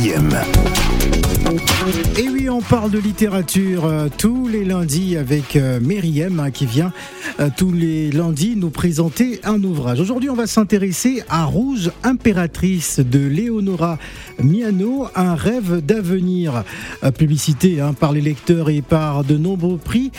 Myriam. 0.00 1.39
Et 1.50 2.28
oui, 2.28 2.48
on 2.48 2.60
parle 2.60 2.92
de 2.92 2.98
littérature 2.98 3.84
euh, 3.84 4.08
tous 4.16 4.46
les 4.46 4.64
lundis 4.64 5.16
avec 5.16 5.56
euh, 5.56 5.80
Myriam 5.80 6.38
hein, 6.38 6.52
qui 6.52 6.64
vient 6.64 6.92
euh, 7.40 7.48
tous 7.56 7.72
les 7.72 8.12
lundis 8.12 8.54
nous 8.54 8.70
présenter 8.70 9.40
un 9.42 9.60
ouvrage. 9.64 9.98
Aujourd'hui, 9.98 10.30
on 10.30 10.36
va 10.36 10.46
s'intéresser 10.46 11.24
à 11.28 11.44
Rouge 11.44 11.90
impératrice 12.04 13.00
de 13.00 13.18
Léonora 13.18 13.98
Miano, 14.40 15.08
un 15.16 15.34
rêve 15.34 15.84
d'avenir. 15.84 16.62
Euh, 17.02 17.10
publicité 17.10 17.80
hein, 17.80 17.94
par 17.94 18.12
les 18.12 18.20
lecteurs 18.20 18.70
et 18.70 18.82
par 18.82 19.24
de 19.24 19.36
nombreux 19.36 19.76
prix 19.76 20.12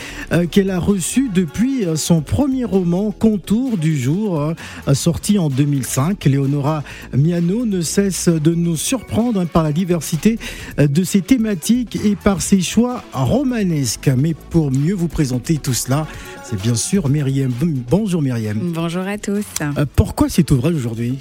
qu'elle 0.50 0.70
a 0.70 0.78
reçus 0.78 1.30
depuis 1.32 1.86
son 1.96 2.20
premier 2.20 2.64
roman 2.64 3.10
Contour 3.10 3.76
du 3.76 3.98
jour, 3.98 4.52
sorti 4.92 5.38
en 5.38 5.48
2005. 5.48 6.24
Léonora 6.24 6.82
Miano 7.16 7.64
ne 7.64 7.80
cesse 7.80 8.28
de 8.28 8.54
nous 8.54 8.76
surprendre 8.76 9.40
hein, 9.40 9.46
par 9.46 9.62
la 9.62 9.72
diversité 9.72 10.38
de 10.78 11.04
ses 11.04 11.21
thématiques 11.22 11.96
et 12.04 12.16
par 12.16 12.42
ses 12.42 12.60
choix 12.60 13.02
romanesques. 13.12 14.10
Mais 14.16 14.34
pour 14.34 14.70
mieux 14.70 14.94
vous 14.94 15.08
présenter 15.08 15.58
tout 15.58 15.74
cela, 15.74 16.06
c'est 16.44 16.60
bien 16.60 16.74
sûr 16.74 17.08
Myriam. 17.08 17.52
Bonjour 17.90 18.20
Myriam. 18.20 18.58
Bonjour 18.74 19.06
à 19.06 19.18
tous. 19.18 19.44
Euh, 19.62 19.86
Pourquoi 19.96 20.28
cet 20.28 20.50
ouvrage 20.50 20.74
aujourd'hui? 20.74 21.18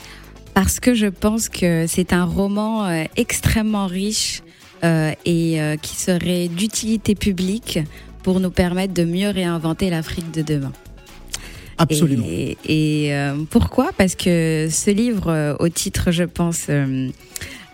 Parce 0.53 0.79
que 0.79 0.93
je 0.93 1.07
pense 1.07 1.47
que 1.47 1.85
c'est 1.87 2.11
un 2.11 2.25
roman 2.25 2.85
euh, 2.85 3.03
extrêmement 3.15 3.87
riche 3.87 4.41
euh, 4.83 5.11
et 5.25 5.59
qui 5.81 5.95
serait 5.95 6.47
d'utilité 6.49 7.15
publique 7.15 7.79
pour 8.23 8.39
nous 8.39 8.51
permettre 8.51 8.93
de 8.93 9.03
mieux 9.03 9.29
réinventer 9.29 9.89
l'Afrique 9.89 10.31
de 10.31 10.41
demain. 10.41 10.71
Absolument. 11.77 12.25
Et, 12.27 12.57
et, 12.65 13.13
euh, 13.15 13.35
pourquoi? 13.49 13.89
Parce 13.97 14.15
que 14.15 14.67
ce 14.69 14.91
livre, 14.91 15.29
euh, 15.29 15.55
au 15.59 15.69
titre, 15.69 16.11
je 16.11 16.23
pense, 16.23 16.67
euh, 16.69 17.09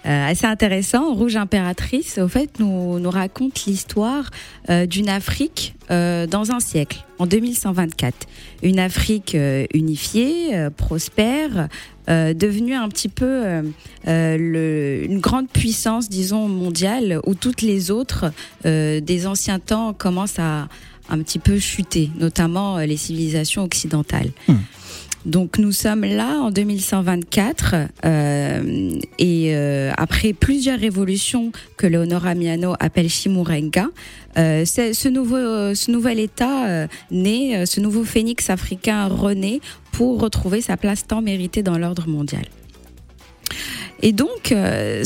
assez 0.08 0.46
intéressant, 0.46 1.14
Rouge 1.14 1.36
impératrice, 1.36 2.18
au 2.18 2.28
fait, 2.28 2.60
nous, 2.60 3.00
nous 3.00 3.10
raconte 3.10 3.66
l'histoire 3.66 4.30
euh, 4.70 4.86
d'une 4.86 5.09
Afrique 5.09 5.76
euh, 5.92 6.28
dans 6.28 6.52
un 6.52 6.59
siècle, 6.59 7.04
en 7.20 7.26
2124. 7.28 8.28
Une 8.64 8.80
Afrique 8.80 9.36
euh, 9.36 9.66
unifiée, 9.73 10.56
euh, 10.56 10.70
prospère, 10.70 11.68
euh, 12.09 12.34
devenue 12.34 12.73
un 12.73 12.88
petit 12.90 13.09
peu 13.09 13.26
euh, 13.26 13.64
euh, 14.08 15.06
une 15.06 15.20
grande 15.20 15.50
puissance, 15.50 16.09
disons, 16.09 16.48
mondiale, 16.48 17.20
où 17.26 17.36
toutes 17.36 17.62
les 17.62 17.92
autres 17.92 18.31
euh, 18.66 19.02
des 19.02 19.28
anciens 19.28 19.59
temps 19.59 19.94
commencent 19.94 20.40
à 20.40 20.70
un 21.09 21.20
petit 21.20 21.40
peu 21.40 21.59
chuter, 21.59 22.09
notamment 22.18 22.78
euh, 22.78 22.86
les 22.86 22.98
civilisations 22.98 23.64
occidentales. 23.64 24.31
Hmm. 24.48 24.56
Donc 25.28 25.58
nous 25.58 25.73
sommes 25.73 26.06
là 26.06 26.39
en 26.39 26.52
2124 26.52 27.75
euh, 28.06 28.92
et 29.20 29.53
euh, 29.53 29.92
après 29.97 30.31
plusieurs 30.31 30.80
révolutions 30.80 31.52
que 31.75 31.86
Leonora 31.86 32.34
Miano 32.34 32.75
appelle 32.80 33.09
Chimurenga, 33.09 33.88
euh, 34.38 34.64
ce, 34.64 35.09
nouveau, 35.09 35.36
euh, 35.36 35.75
ce 35.75 35.92
nouvel 35.92 36.22
État 36.22 36.67
euh, 36.67 36.88
né, 37.11 37.58
euh, 37.58 37.66
ce 37.66 37.81
nouveau 37.81 38.06
phénix 38.06 38.50
africain 38.50 39.08
renaît 39.08 39.59
pour 39.92 40.22
retrouver 40.22 40.61
sa 40.61 40.78
place 40.78 41.06
tant 41.06 41.22
méritée 41.22 41.62
dans 41.62 41.78
l'ordre 41.78 42.08
mondial. 42.08 42.45
Et 44.03 44.12
donc, 44.12 44.52
euh, 44.52 45.03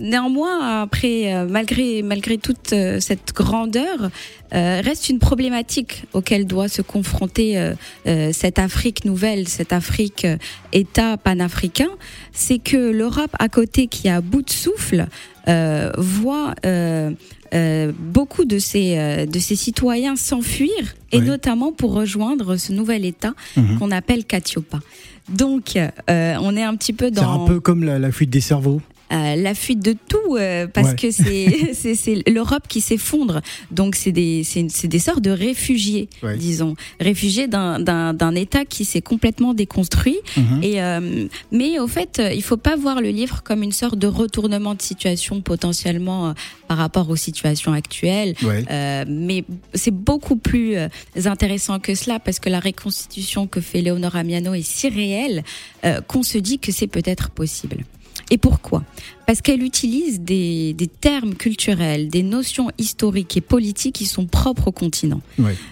néanmoins, 0.00 0.82
après, 0.82 1.32
euh, 1.32 1.46
malgré, 1.48 2.02
malgré 2.02 2.36
toute 2.38 2.72
euh, 2.72 2.98
cette 2.98 3.32
grandeur, 3.32 4.10
euh, 4.52 4.80
reste 4.84 5.08
une 5.08 5.18
problématique 5.20 6.04
auquel 6.12 6.44
doit 6.46 6.68
se 6.68 6.82
confronter 6.82 7.58
euh, 7.58 7.74
euh, 8.06 8.30
cette 8.32 8.58
Afrique 8.58 9.04
nouvelle, 9.04 9.46
cette 9.48 9.72
Afrique 9.72 10.24
euh, 10.24 10.36
État 10.72 11.16
panafricain, 11.16 11.90
c'est 12.32 12.58
que 12.58 12.76
l'Europe 12.90 13.34
à 13.38 13.48
côté, 13.48 13.86
qui 13.86 14.08
à 14.08 14.20
bout 14.20 14.42
de 14.42 14.50
souffle, 14.50 15.06
euh, 15.48 15.92
voit 15.96 16.54
euh, 16.66 17.12
euh, 17.54 17.92
beaucoup 17.96 18.44
de 18.44 18.58
ses, 18.58 18.98
euh, 18.98 19.26
de 19.26 19.38
ses 19.38 19.54
citoyens 19.56 20.16
s'enfuir, 20.16 20.70
et 21.12 21.18
Oui. 21.18 21.24
notamment 21.26 21.70
pour 21.70 21.92
rejoindre 21.92 22.56
ce 22.56 22.72
nouvel 22.72 23.04
État 23.04 23.34
Mhm. 23.56 23.78
qu'on 23.78 23.90
appelle 23.92 24.24
Katiopa. 24.24 24.80
Donc, 25.28 25.76
euh, 25.76 26.36
on 26.40 26.56
est 26.56 26.62
un 26.62 26.76
petit 26.76 26.92
peu 26.92 27.06
C'est 27.06 27.20
dans 27.22 27.44
un 27.44 27.46
peu 27.46 27.60
comme 27.60 27.84
la, 27.84 27.98
la 27.98 28.12
fuite 28.12 28.30
des 28.30 28.40
cerveaux. 28.40 28.80
Euh, 29.12 29.36
la 29.36 29.54
fuite 29.54 29.80
de 29.80 29.94
tout, 30.08 30.36
euh, 30.36 30.66
parce 30.66 30.90
Ouais. 30.90 30.96
que 30.96 31.10
c'est 31.10 32.22
l'Europe 32.30 32.64
qui 32.68 32.80
s'effondre. 32.80 33.40
Donc, 33.70 33.94
c'est 33.96 34.12
des, 34.12 34.42
des 34.84 34.98
sortes 34.98 35.20
de 35.22 35.30
réfugiés, 35.30 36.08
Ouais. 36.22 36.36
disons. 36.36 36.74
Réfugiés 37.00 37.46
d'un- 37.48 37.80
d'un 37.80 38.14
d'un 38.14 38.34
État 38.34 38.64
qui 38.64 38.84
s'est 38.84 39.02
complètement 39.02 39.54
déconstruit. 39.54 40.18
Mhm. 40.36 40.60
Et, 40.62 40.82
euh, 40.82 41.26
mais 41.52 41.78
au 41.78 41.86
fait, 41.86 42.18
euh, 42.18 42.32
il 42.32 42.42
faut 42.42 42.56
pas 42.56 42.76
voir 42.76 43.00
le 43.00 43.10
livre 43.10 43.42
comme 43.42 43.62
une 43.62 43.72
sorte 43.72 43.98
de 43.98 44.06
retournement 44.06 44.74
de 44.74 44.82
situation 44.82 45.40
potentiellement 45.40 46.28
euh, 46.28 46.32
par 46.68 46.78
rapport 46.78 47.08
aux 47.10 47.16
situations 47.16 47.72
actuelles. 47.72 48.34
Ouais. 48.42 48.64
Euh, 48.70 49.04
mais 49.08 49.44
c'est 49.74 49.90
beaucoup 49.94 50.36
plus 50.36 50.76
intéressant 51.24 51.78
que 51.78 51.94
cela 51.94 52.18
parce 52.18 52.38
que 52.38 52.48
la 52.48 52.60
reconstitution 52.60 53.46
que 53.46 53.60
fait 53.60 53.82
Leonora 53.82 54.22
Miano 54.24 54.54
est 54.54 54.62
si 54.66 54.88
réelle 54.88 55.44
euh, 55.84 56.00
qu'on 56.00 56.22
se 56.22 56.38
dit 56.38 56.58
que 56.58 56.72
c'est 56.72 56.86
peut-être 56.86 57.30
possible. 57.30 57.84
Et 58.30 58.38
pourquoi? 58.38 58.82
Parce 59.26 59.40
qu'elle 59.40 59.62
utilise 59.62 60.20
des, 60.20 60.74
des 60.74 60.86
termes 60.86 61.34
culturels, 61.34 62.08
des 62.08 62.22
notions 62.22 62.70
historiques 62.78 63.36
et 63.36 63.40
politiques 63.40 63.94
qui 63.96 64.06
sont 64.06 64.26
propres 64.26 64.68
au 64.68 64.72
continent. 64.72 65.20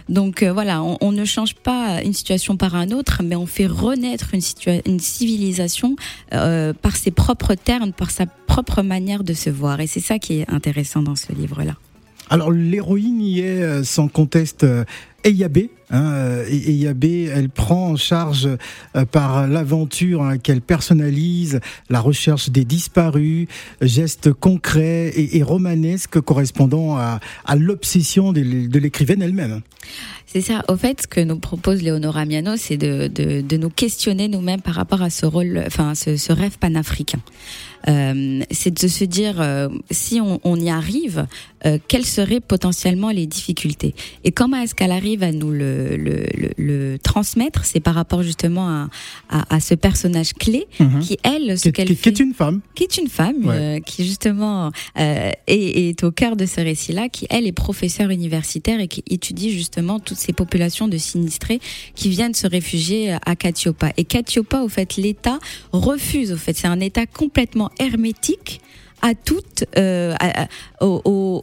Donc 0.09 0.43
euh, 0.43 0.53
voilà, 0.53 0.83
on, 0.83 0.97
on 1.01 1.13
ne 1.13 1.25
change 1.25 1.55
pas 1.55 2.03
une 2.03 2.13
situation 2.15 2.57
par 2.57 2.75
un 2.75 2.91
autre, 2.91 3.23
mais 3.25 3.37
on 3.37 3.47
fait 3.47 3.67
renaître 3.67 4.35
une, 4.35 4.81
une 4.87 5.01
civilisation 5.01 5.97
euh, 6.33 6.73
par 6.73 6.97
ses 6.97 7.11
propres 7.11 7.55
termes, 7.55 7.93
par 7.93 8.11
sa 8.11 8.27
propre 8.27 8.83
manière 8.83 9.25
de 9.25 9.35
se 9.35 9.51
voir. 9.51 9.81
Et 9.81 9.87
c'est 9.87 10.01
ça 10.01 10.19
qui 10.19 10.41
est 10.41 10.51
intéressant 10.51 11.03
dans 11.03 11.17
ce 11.17 11.33
livre-là. 11.33 11.77
Alors 12.31 12.51
l'héroïne 12.51 13.21
y 13.21 13.41
est 13.41 13.63
euh, 13.63 13.85
sans 13.85 14.09
conteste 14.09 14.65
Eyabé. 15.25 15.71
Hein, 15.91 16.13
euh, 16.13 17.35
elle 17.35 17.51
prend 17.51 17.91
en 17.91 17.97
charge 17.97 18.49
euh, 18.97 19.05
par 19.05 19.47
l'aventure 19.47 20.23
hein, 20.23 20.39
qu'elle 20.39 20.63
personnalise, 20.63 21.61
la 21.91 22.01
recherche 22.01 22.49
des 22.49 22.65
disparus, 22.65 23.47
gestes 23.83 24.33
concrets 24.33 25.09
et, 25.09 25.37
et 25.37 25.43
romanesques 25.43 26.21
correspondant 26.21 26.97
à, 26.97 27.21
à 27.45 27.57
l'obsession 27.57 28.33
de, 28.33 28.41
de 28.69 28.79
l'écrivaine 28.79 29.21
elle-même. 29.21 29.61
C'est 30.27 30.41
ça. 30.41 30.63
Au 30.69 30.77
fait, 30.77 31.03
ce 31.03 31.07
que 31.07 31.21
nous 31.21 31.39
propose 31.39 31.83
Leonora 31.83 32.25
Miano, 32.25 32.57
c'est 32.57 32.79
de, 32.79 33.09
de, 33.09 33.43
de 33.43 33.57
nous 33.59 33.69
questionner 33.69 34.29
nous-mêmes 34.29 34.63
par 34.63 34.75
rapport 34.75 35.03
à 35.03 35.11
ce 35.11 35.27
rôle, 35.27 35.63
enfin, 35.67 35.95
ce, 35.95 36.17
ce 36.17 36.33
rêve 36.33 36.57
panafricain. 36.59 37.21
Euh, 37.89 38.41
c'est 38.51 38.81
de 38.83 38.89
se 38.89 39.05
dire 39.05 39.41
euh, 39.41 39.69
si 39.91 40.21
on, 40.21 40.41
on 40.45 40.57
y 40.59 40.71
arrive, 40.71 41.27
euh, 41.67 41.79
quelles 41.89 42.05
seraient 42.07 42.41
potentiellement 42.41 43.11
les 43.11 43.27
difficultés 43.27 43.95
et 44.25 44.33
comment 44.33 44.57
est-ce 44.59 44.75
qu'elle 44.75 44.93
arrive 44.93 45.23
à 45.23 45.33
nous 45.33 45.51
le, 45.51 45.97
le, 45.97 46.25
le, 46.37 46.51
le 46.57 46.99
transmettre. 46.99 47.65
C'est 47.65 47.81
par 47.81 47.95
rapport 47.95 48.23
justement 48.23 48.69
à, 48.69 48.89
à, 49.31 49.57
à 49.57 49.61
ce 49.61 49.75
personnage 49.75 50.33
clé 50.35 50.67
Mhm. 50.81 51.01
qui 51.01 51.19
elle, 51.23 51.59
ce 51.59 51.65
Qui, 51.65 51.73
qu'elle 51.73 51.89
qui- 51.89 51.97
qui 51.97 52.03
fait 52.03 52.11
est 52.11 52.21
une 52.21 52.35
femme. 52.35 52.61
qui 52.75 52.85
est 52.85 52.97
une 52.99 53.09
femme 53.09 53.45
Ouais. 53.47 53.83
qui 53.85 54.05
justement 54.05 54.71
est, 54.97 55.35
est 55.49 56.05
au 56.05 56.11
cœur 56.13 56.37
de 56.37 56.47
ce 56.47 56.61
récit-là, 56.61 57.09
qui 57.09 57.27
elle 57.31 57.47
est 57.47 57.53
professeure 57.53 58.11
universitaire 58.11 58.81
et 58.81 58.89
qui 58.89 59.03
étudie 59.11 59.51
justement 59.51 59.99
toutes 59.99 60.19
ces 60.19 60.33
populations 60.33 60.89
de 60.89 60.97
sinistrés 60.99 61.61
qui 61.95 62.09
viennent 62.11 62.35
se 62.35 62.47
réfugier 62.47 63.17
à 63.27 63.37
Katiopa. 63.37 63.91
Et 63.97 64.05
Katiopa, 64.05 64.61
au 64.63 64.69
fait, 64.69 64.97
l'État 64.97 65.39
refuse. 65.73 66.33
Au 66.33 66.37
fait, 66.37 66.57
c'est 66.57 66.67
un 66.69 66.81
État 66.81 67.07
complètement 67.07 67.71
hermétique 67.79 68.61
à 69.05 69.15
toute, 69.17 69.65
euh, 69.77 70.15
à, 70.21 70.47
aux- 70.81 71.43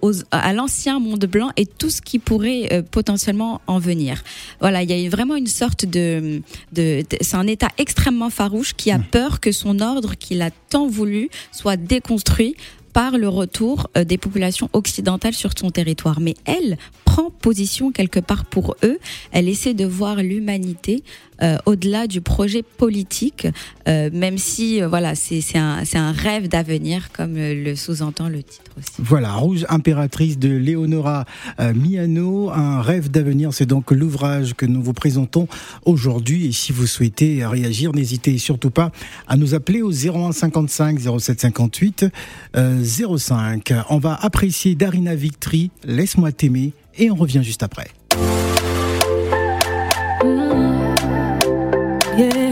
l'ancien 0.54 1.00
monde 1.00 1.26
blanc 1.26 1.50
et 1.58 1.66
tout 1.66 1.90
ce 1.90 2.02
qui 2.02 2.18
pourrait 2.18 2.70
euh, 2.72 2.82
potentiellement 2.82 3.60
en 3.68 3.80
venir. 3.80 4.24
Voilà, 4.62 4.82
il 4.82 4.90
y 4.90 5.06
a 5.06 5.10
vraiment 5.10 5.36
une 5.36 5.48
sorte 5.48 5.84
de, 5.86 6.42
de, 6.72 7.02
de- 7.02 7.18
c'est 7.20 7.36
un 7.36 7.48
État 7.48 7.68
extrêmement 7.78 8.30
farouche 8.30 8.74
qui 8.76 8.92
a 8.92 9.00
peur 9.00 9.42
que 9.42 9.52
son 9.52 9.82
ordre 9.82 10.16
qu'il 10.16 10.42
a 10.42 10.52
tant 10.70 10.88
voulu 10.88 11.30
soit 11.52 11.76
déconstruit 11.76 12.56
par 12.94 13.18
le 13.18 13.28
retour 13.28 13.90
euh, 13.98 14.06
des 14.06 14.18
populations 14.18 14.70
occidentales 14.72 15.34
sur 15.36 15.52
son 15.58 15.70
territoire. 15.70 16.22
Mais 16.22 16.36
elle 16.46 16.78
prend 17.04 17.30
position 17.30 17.92
quelque 17.92 18.22
part 18.22 18.46
pour 18.46 18.78
eux. 18.84 19.00
Elle 19.34 19.50
essaie 19.50 19.74
de 19.74 19.86
voir 19.86 20.16
l'humanité 20.24 21.04
euh, 21.42 21.58
au-delà 21.66 22.08
du 22.08 22.22
projet 22.22 22.64
politique, 22.64 23.48
euh, 23.88 24.10
même 24.14 24.38
si 24.38 24.82
euh, 24.82 24.88
voilà, 24.88 25.16
c'est 25.16 25.44
un, 25.56 26.12
rêve 26.12 26.48
d'avenir, 26.48 27.12
comme 27.12 27.36
le 27.36 27.76
sous-entend 27.76 28.30
le 28.30 28.44
titre 28.44 28.72
aussi. 28.78 28.92
Voilà, 29.00 29.34
Rouge 29.34 29.66
impératrice 29.70 30.38
de 30.38 30.50
Léonora 30.50 31.26
euh, 31.60 31.74
Miano, 31.74 32.50
un 32.50 32.82
rêve 32.82 33.10
d'avenir, 33.10 33.54
c'est 33.54 33.66
donc 33.66 33.92
l'ouvrage 33.92 34.54
que 34.54 34.66
nous 34.66 34.82
vous 34.82 34.94
présentons 34.94 35.48
aujourd'hui. 35.86 36.48
Et 36.48 36.52
si 36.52 36.72
vous 36.72 36.88
souhaitez 36.88 37.46
réagir, 37.46 37.94
n'hésitez 37.94 38.38
surtout 38.38 38.72
pas 38.72 38.92
à 39.28 39.38
nous 39.38 39.54
appeler 39.54 39.82
au 39.82 39.92
01 39.92 40.32
55 40.32 41.00
07 41.20 41.42
58 41.42 42.06
euh, 42.56 42.84
05. 42.84 43.74
On 43.90 43.98
va 43.98 44.16
apprécier 44.16 44.76
Darina 44.76 45.16
Victory, 45.16 45.72
Laisse-moi 45.86 46.32
t'aimer, 46.32 46.74
et 46.98 47.12
on 47.12 47.16
revient 47.16 47.42
juste 47.44 47.64
après. 47.64 47.88
Yeah, 52.20 52.49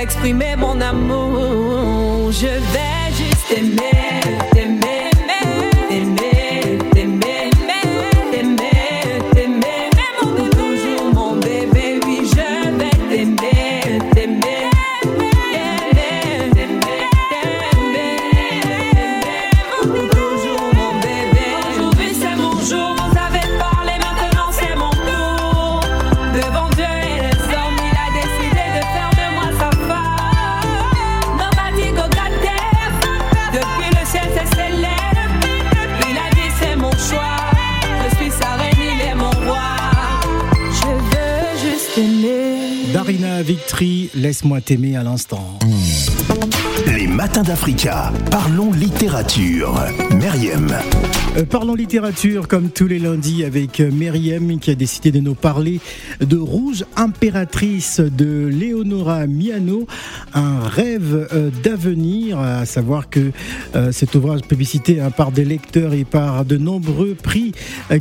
t'exprimer 0.00 0.56
mon 0.56 0.80
amour. 0.80 2.32
Je 2.32 2.46
vais 2.46 3.12
juste 3.18 3.50
aimer. 3.54 4.09
Laisse-moi 44.20 44.60
t'aimer 44.60 44.96
à 44.96 45.02
l'instant 45.02 45.58
d'Africa, 47.38 48.12
parlons 48.30 48.72
littérature. 48.72 49.74
Meriem. 50.20 50.74
Euh, 51.36 51.44
parlons 51.44 51.74
littérature 51.74 52.48
comme 52.48 52.70
tous 52.70 52.88
les 52.88 52.98
lundis 52.98 53.44
avec 53.44 53.80
euh, 53.80 53.90
Meriem 53.92 54.58
qui 54.58 54.70
a 54.70 54.74
décidé 54.74 55.12
de 55.12 55.20
nous 55.20 55.36
parler 55.36 55.80
de 56.20 56.36
Rouge 56.36 56.84
impératrice 56.96 58.00
de 58.00 58.48
Leonora 58.48 59.26
Miano, 59.26 59.86
un 60.34 60.58
rêve 60.60 61.28
euh, 61.32 61.50
d'avenir, 61.62 62.38
à 62.38 62.66
savoir 62.66 63.08
que 63.08 63.30
cet 63.92 64.14
ouvrage 64.14 64.42
publicité 64.42 65.00
hein, 65.00 65.10
par 65.10 65.30
des 65.30 65.44
lecteurs 65.44 65.94
et 65.94 66.04
par 66.04 66.44
de 66.44 66.56
nombreux 66.56 67.14
prix 67.14 67.52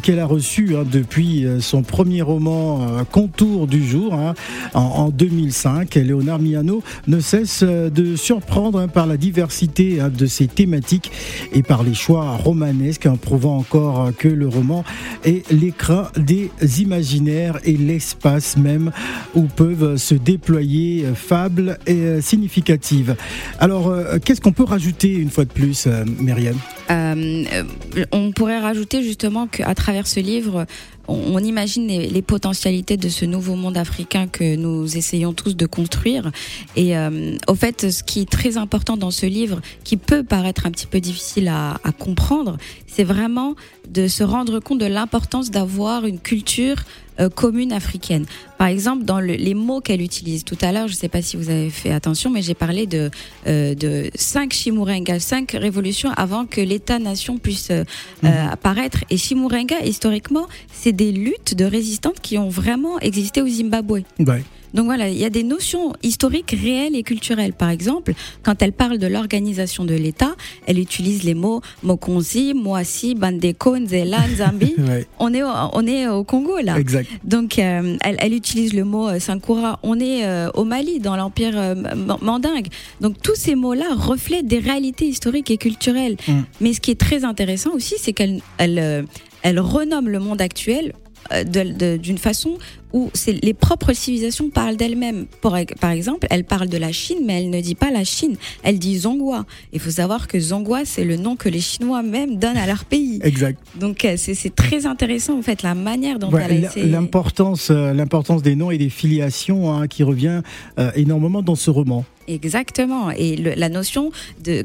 qu'elle 0.02 0.20
a 0.20 0.26
reçus 0.26 0.76
hein, 0.76 0.84
depuis 0.90 1.46
son 1.60 1.84
premier 1.84 2.22
roman 2.22 3.04
Contour 3.12 3.68
du 3.68 3.86
jour 3.86 4.14
hein, 4.14 4.34
en, 4.74 4.82
en 4.82 5.10
2005. 5.10 5.96
Leonora 5.96 6.40
Miano 6.40 6.82
ne 7.08 7.20
cesse 7.20 7.64
de 7.64 8.16
surprendre 8.16 8.88
par 8.88 9.06
la 9.06 9.18
diversité 9.20 10.02
hein, 10.02 10.10
de 10.10 10.26
ses 10.26 10.48
thématiques 10.48 11.12
et 11.54 11.62
par 11.62 11.84
les 11.84 11.94
choix 11.94 12.38
romanesques, 12.38 13.06
en 13.06 13.18
prouvant 13.18 13.58
encore 13.58 14.06
euh, 14.06 14.12
que 14.12 14.28
le 14.28 14.48
roman 14.48 14.84
est 15.24 15.50
l'écrin 15.52 16.10
des 16.18 16.50
imaginaires 16.82 17.60
et 17.64 17.78
l'espace 17.78 18.58
même 18.58 18.92
où 19.36 19.44
peuvent 19.44 19.84
euh, 19.84 19.98
se 19.98 20.16
déployer 20.16 21.06
euh, 21.06 21.14
fables 21.14 21.78
et 21.86 22.22
significatives. 22.22 23.16
Alors, 23.60 23.94
qu'est-ce 24.24 24.42
qu'on 24.42 24.52
peut 24.52 24.64
rajouter 24.64 25.14
une 25.14 25.30
fois 25.30 25.44
de 25.44 25.52
plus, 25.52 25.88
Myriam? 26.20 26.56
On 28.12 28.32
pourrait 28.32 28.60
rajouter 28.60 29.04
justement 29.04 29.48
qu'à 29.48 29.76
travers 29.76 30.08
ce 30.08 30.20
livre, 30.20 30.66
on, 31.10 31.40
imagine 31.40 31.88
les, 31.88 32.22
potentialités 32.22 32.98
de 32.98 33.10
ce 33.10 33.26
nouveau 33.26 33.56
monde 33.56 33.78
africain 33.78 34.28
que 34.28 34.56
nous 34.56 34.98
essayons 34.98 35.34
tous 35.34 35.56
de 35.56 35.66
construire. 35.66 36.32
Et 36.76 36.96
euh, 36.96 37.38
au 37.48 37.56
fait, 37.56 37.90
ce 37.92 38.04
qui 38.04 38.22
est 38.22 38.30
très 38.30 38.58
important 38.58 38.98
dans 38.98 39.12
ce 39.12 39.26
livre, 39.26 39.62
qui 39.84 39.98
peut 39.98 40.24
paraître 40.24 40.66
un 40.66 40.72
petit 40.72 40.88
peu 40.88 41.00
difficile 41.00 41.48
à, 41.48 41.80
à 41.84 41.92
comprendre, 41.92 42.58
c'est 42.88 43.04
vraiment 43.04 43.56
de 43.90 44.08
se 44.08 44.24
rendre 44.24 44.60
compte 44.60 44.80
de 44.80 44.86
l'importance 44.86 45.50
d'avoir 45.52 46.06
une 46.06 46.20
culture 46.20 46.78
euh, 47.20 47.30
commune 47.30 47.74
africaine. 47.74 48.26
Par 48.60 48.68
exemple, 48.68 49.06
dans 49.06 49.22
le- 49.22 49.36
les 49.36 49.54
mots 49.54 49.80
qu'elle 49.80 50.02
utilise 50.02 50.44
tout 50.44 50.58
à 50.62 50.74
l'heure, 50.74 50.88
je 50.90 50.94
ne 50.94 50.98
sais 50.98 51.08
pas 51.08 51.22
si 51.22 51.38
vous 51.38 51.50
avez 51.50 51.70
fait 51.70 51.92
attention, 51.92 52.30
mais 52.30 52.42
j'ai 52.42 52.54
parlé 52.54 52.86
de, 52.88 53.10
euh, 53.48 53.74
de 53.74 54.12
cinq 54.16 54.52
Chimurenga, 54.54 55.18
cinq 55.20 55.52
révolutions 55.54 56.12
avant 56.18 56.46
que 56.46 56.60
l'État-nation 56.60 57.38
puisse 57.38 57.72
euh, 57.72 57.86
euh, 58.26 58.48
apparaître. 58.52 59.00
Et 59.10 59.16
Chimurenga, 59.18 59.80
historiquement, 59.86 60.46
c'est 60.74 60.92
des 60.92 61.14
luttes 61.14 61.56
de 61.56 61.64
résistantes 61.64 62.20
qui 62.22 62.38
ont 62.38 62.50
vraiment 62.50 63.00
existé 63.00 63.42
au 63.42 63.48
Zimbabwe. 63.48 64.02
Ouais. 64.20 64.44
Donc 64.72 64.86
voilà, 64.86 65.10
il 65.10 65.18
y 65.18 65.26
a 65.26 65.32
des 65.32 65.42
notions 65.42 65.94
historiques 66.04 66.52
réelles 66.56 66.96
et 66.96 67.02
culturelles. 67.02 67.54
Par 67.54 67.72
exemple, 67.72 68.14
quand 68.44 68.62
elle 68.62 68.72
parle 68.72 69.00
de 69.00 69.08
l'organisation 69.08 69.84
de 69.84 69.96
l'État, 69.96 70.36
elle 70.68 70.78
utilise 70.78 71.24
les 71.24 71.34
mots 71.34 71.62
Mokonzi, 71.82 72.54
Moasi, 72.54 73.16
Bandeko, 73.16 73.78
Nzela, 73.80 74.20
Nzambi. 74.28 74.76
Ouais. 74.90 75.08
On 75.18 75.34
est, 75.34 75.42
au, 75.42 75.48
on 75.74 75.88
est 75.88 76.08
au 76.08 76.24
Congo 76.24 76.60
là. 76.64 76.78
Exact. 76.78 77.10
Donc, 77.24 77.58
euh, 77.58 77.98
elle, 78.02 78.18
elle 78.20 78.34
utilise 78.36 78.49
le 78.56 78.84
mot 78.84 79.08
euh, 79.08 79.20
Sankura. 79.20 79.80
On 79.84 80.00
est 80.00 80.26
euh, 80.26 80.50
au 80.54 80.64
Mali, 80.64 81.00
dans 81.00 81.16
l'empire 81.16 81.54
euh, 81.56 81.76
mandingue. 82.22 82.68
Donc, 83.02 83.22
tous 83.22 83.36
ces 83.36 83.56
mots-là 83.56 83.96
reflètent 83.96 84.48
des 84.48 84.60
réalités 84.60 85.06
historiques 85.06 85.52
et 85.52 85.58
culturelles. 85.58 86.18
Mm. 86.28 86.42
Mais 86.62 86.74
ce 86.74 86.82
qui 86.82 86.92
est 86.92 87.00
très 87.00 87.24
intéressant 87.24 87.72
aussi, 87.72 87.96
c'est 87.98 88.14
qu'elle 88.14 88.42
elle, 88.58 89.06
elle 89.42 89.60
renomme 89.60 90.10
le 90.10 90.20
monde 90.20 90.42
actuel 90.42 90.94
d'une 91.46 92.18
façon 92.18 92.58
où 92.94 93.10
les 93.44 93.54
propres 93.54 93.94
civilisations 93.94 94.50
parlent 94.50 94.76
d'elles-mêmes. 94.78 95.26
Par 95.42 95.92
exemple, 95.92 96.28
elle 96.30 96.44
parle 96.44 96.68
de 96.70 96.78
la 96.78 96.92
Chine, 96.92 97.20
mais 97.26 97.42
elle 97.44 97.50
ne 97.50 97.62
dit 97.62 97.76
pas 97.76 97.92
la 97.92 98.04
Chine. 98.04 98.36
Elle 98.64 98.80
dit 98.80 98.98
Zongwa. 99.00 99.46
Il 99.74 99.80
faut 99.80 99.92
savoir 99.92 100.28
que 100.28 100.40
Zongwa, 100.40 100.86
c'est 100.86 101.04
le 101.04 101.16
nom 101.18 101.36
que 101.36 101.50
les 101.50 101.62
Chinois 101.62 102.02
même 102.04 102.38
donnent 102.38 102.58
à 102.58 102.66
leur 102.68 102.86
pays. 102.86 103.20
Exact. 103.24 103.60
Donc, 103.76 104.06
euh, 104.06 104.16
c'est 104.18 104.56
très 104.56 104.86
intéressant, 104.86 105.38
en 105.38 105.42
fait, 105.42 105.62
la 105.64 105.76
manière 105.76 106.20
dont 106.20 106.30
Ouais, 106.32 106.46
elle 106.50 106.66
a. 106.66 106.70
L'importance, 106.86 107.70
euh, 107.72 107.94
l'importance 107.94 108.42
des 108.42 108.56
noms 108.56 108.72
et 108.72 108.78
des 108.78 108.90
filiations 108.90 109.72
hein, 109.74 109.88
qui 109.88 110.04
revient 110.04 110.42
euh, 110.80 110.92
énormément 110.96 111.42
dans 111.42 111.56
ce 111.56 111.70
roman. 111.70 112.06
Exactement. 112.28 113.10
Et 113.10 113.36
le- 113.36 113.54
la 113.56 113.70
notion 113.70 114.12
de 114.44 114.64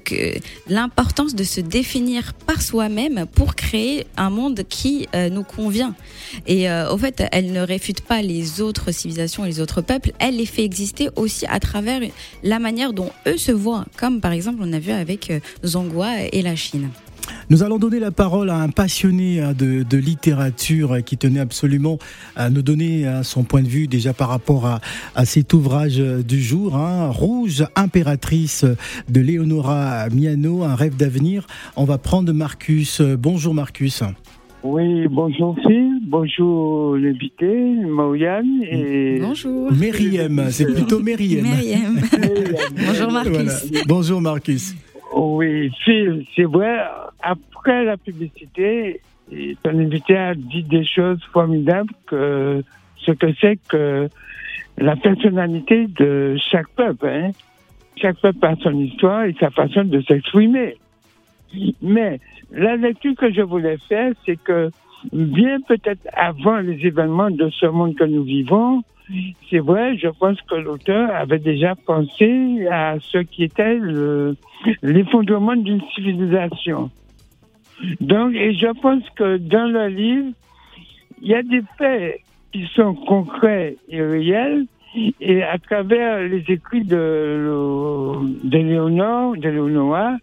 l'importance 0.69 1.35
de 1.35 1.45
se 1.45 1.61
définir 1.61 2.33
par 2.35 2.61
soi-même 2.63 3.27
pour 3.35 3.55
créer 3.55 4.07
un 4.17 4.31
monde 4.31 4.63
qui 4.69 5.09
euh, 5.15 5.31
nous 5.31 5.45
convient. 5.45 5.95
Et 6.47 6.69
euh, 6.71 6.93
au 6.93 6.99
fait, 6.99 7.23
elle 7.33 7.53
ne 7.53 7.61
réfute 7.61 8.03
pas 8.03 8.14
les 8.23 8.61
autres 8.61 8.93
civilisations 8.93 9.45
et 9.45 9.49
les 9.49 9.61
autres 9.61 9.81
peuples. 9.81 10.13
Elle 10.19 10.37
les 10.37 10.47
fait 10.47 10.65
exister 10.65 11.09
aussi 11.17 11.47
à 11.47 11.61
travers 11.61 12.01
la 12.43 12.59
manière 12.59 12.93
dont 12.93 13.11
eux 13.27 13.37
se 13.37 13.53
voient. 13.53 13.87
Comme 13.97 14.21
par 14.21 14.33
exemple, 14.33 14.59
on 14.61 14.73
a 14.73 14.79
vu 14.79 14.93
avec 14.93 15.31
euh, 15.31 15.41
Zongwa 15.65 16.23
et 16.33 16.43
la 16.43 16.57
Chine. 16.57 16.91
Nous 17.51 17.63
allons 17.63 17.79
donner 17.79 17.99
la 17.99 18.11
parole 18.11 18.51
à 18.51 18.57
un 18.57 18.69
passionné 18.69 19.41
hein, 19.41 19.53
de, 19.53 19.97
littérature 19.97 20.93
euh, 20.93 21.01
qui 21.01 21.17
tenait 21.17 21.41
absolument 21.41 21.99
à 22.37 22.51
nous 22.51 22.63
donner 22.63 23.07
hein, 23.07 23.23
son 23.23 23.45
point 23.45 23.63
de 23.63 23.69
vue 23.69 23.87
déjà 23.87 24.13
par 24.13 24.29
rapport 24.29 24.67
à, 24.67 24.81
à 25.15 25.25
cet 25.25 25.53
ouvrage 25.53 25.99
euh, 25.99 26.23
du 26.23 26.43
jour, 26.43 26.77
hein, 26.77 27.09
Rouge 27.11 27.65
impératrice 27.77 28.65
de 29.09 29.21
Léonora 29.21 30.09
Miano, 30.11 30.65
un 30.65 30.75
rêve 30.75 30.97
d'avenir. 30.97 31.47
On 31.77 31.85
va 31.85 31.99
prendre 31.99 32.33
Marcus. 32.33 33.01
Euh, 33.01 33.17
Bonjour 33.17 33.55
Marcus. 33.55 34.03
Oui, 34.65 35.07
bonjour 35.09 35.55
Phil, 35.61 35.99
bonjour 36.07 36.97
l'invité, 36.97 37.75
Mauriane 37.87 38.63
et... 38.63 39.19
Bonjour. 39.21 39.71
Meriem, 39.71 40.47
c'est 40.49 40.65
plutôt 40.65 41.01
Meriem. 41.01 41.43
Myriam. 41.45 42.01
Bonjour 42.75 43.13
Marcus. 43.13 43.67
Voilà. 43.69 43.85
Bonjour 43.87 44.21
Marcus. 44.23 44.75
Oui, 45.15 45.71
Phil, 45.85 46.25
c'est 46.35 46.45
vrai, 46.45 46.79
après 47.21 47.85
la 47.85 47.99
publicité, 47.99 49.03
ton 49.63 49.79
invité 49.79 50.17
a 50.17 50.35
dit 50.35 50.63
des 50.63 50.87
choses 50.87 51.21
formidables 51.31 51.93
que 52.07 52.65
ce 53.05 53.13
que 53.13 53.35
c'est 53.43 53.59
que 53.69 54.09
la 54.79 54.97
personnalité 54.97 55.89
de 55.89 56.37
chaque 56.51 56.71
peuple. 56.71 57.07
Hein. 57.07 57.33
Chaque 57.97 58.17
peuple 58.17 58.47
a 58.47 58.57
son 58.63 58.79
histoire 58.81 59.25
et 59.25 59.37
sa 59.39 59.51
façon 59.51 59.85
de 59.85 60.01
s'exprimer. 60.01 60.79
Mais 61.83 62.21
la 62.53 62.77
lecture 62.77 63.15
que 63.17 63.33
je 63.33 63.43
voulais 63.43 63.77
faire, 63.89 64.13
c'est 64.25 64.37
que 64.43 64.71
bien 65.13 65.61
peut-être 65.61 66.07
avant 66.15 66.59
les 66.59 66.87
événements 66.87 67.31
de 67.31 67.49
ce 67.51 67.67
monde 67.67 67.95
que 67.95 68.05
nous 68.05 68.23
vivons, 68.23 68.83
c'est 69.51 69.59
vrai, 69.59 69.99
je 69.99 70.09
pense 70.09 70.41
que 70.43 70.55
l'auteur 70.55 71.11
avait 71.15 71.39
déjà 71.39 71.75
pensé 71.75 72.67
à 72.71 72.97
ce 73.01 73.19
qui 73.19 73.45
était 73.45 73.75
le- 73.77 74.35
l'effondrement 74.83 75.57
d'une 75.57 75.83
civilisation. 75.95 76.91
Donc, 78.01 78.35
et 78.35 78.55
je 78.55 78.69
pense 78.81 79.03
que 79.11 79.37
dans 79.37 79.67
le 79.67 79.89
livre, 79.89 80.29
il 81.21 81.29
y 81.29 81.35
a 81.35 81.43
des 81.43 81.63
faits 81.77 82.21
qui 82.53 82.67
sont 82.75 82.95
concrets 82.95 83.77
et 83.89 84.01
réels, 84.01 84.65
et 85.21 85.43
à 85.43 85.59
travers 85.59 86.21
les 86.21 86.45
écrits 86.49 86.85
de, 86.85 86.97
de 88.45 88.59
Léonore, 88.59 89.37
de 89.37 89.49
Léonora, 89.49 90.17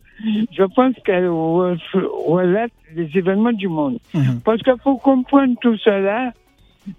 je 0.51 0.63
pense 0.63 0.95
qu'elle 1.05 1.27
ref- 1.27 2.07
relate 2.27 2.71
les 2.95 3.09
événements 3.17 3.51
du 3.53 3.67
monde. 3.67 3.97
Mhm. 4.13 4.41
Parce 4.43 4.61
que 4.61 4.75
pour 4.77 5.01
comprendre 5.01 5.55
tout 5.61 5.77
cela, 5.77 6.33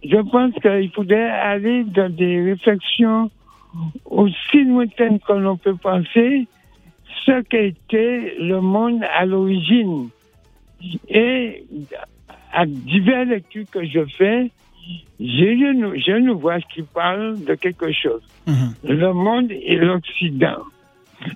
je 0.05 0.17
pense 0.17 0.53
qu'il 0.55 0.91
faudrait 0.91 1.31
aller 1.31 1.85
dans 1.85 2.13
des 2.15 2.43
réflexions 2.43 3.31
aussi 4.05 4.65
lointaines 4.65 5.19
que 5.21 5.33
l'on 5.33 5.57
peut 5.57 5.77
penser 5.77 6.47
ce 7.25 7.41
qu'était 7.43 8.35
le 8.41 8.61
monde 8.61 9.03
à 9.17 9.25
l'origine. 9.27 10.09
Et 11.09 11.65
à 12.53 12.67
diverses 12.67 13.29
lectures 13.29 13.65
que 13.71 13.85
je 13.85 14.05
fais, 14.17 14.51
j'ai 15.21 15.67
un, 15.67 15.95
j'ai 15.95 16.13
un 16.15 16.27
ouvrage 16.29 16.63
qui 16.75 16.83
parle 16.83 17.43
de 17.45 17.55
quelque 17.55 17.93
chose. 17.93 18.23
Mhm. 18.47 18.75
Le 18.85 19.13
monde 19.13 19.51
et 19.53 19.77
l'Occident. 19.77 20.59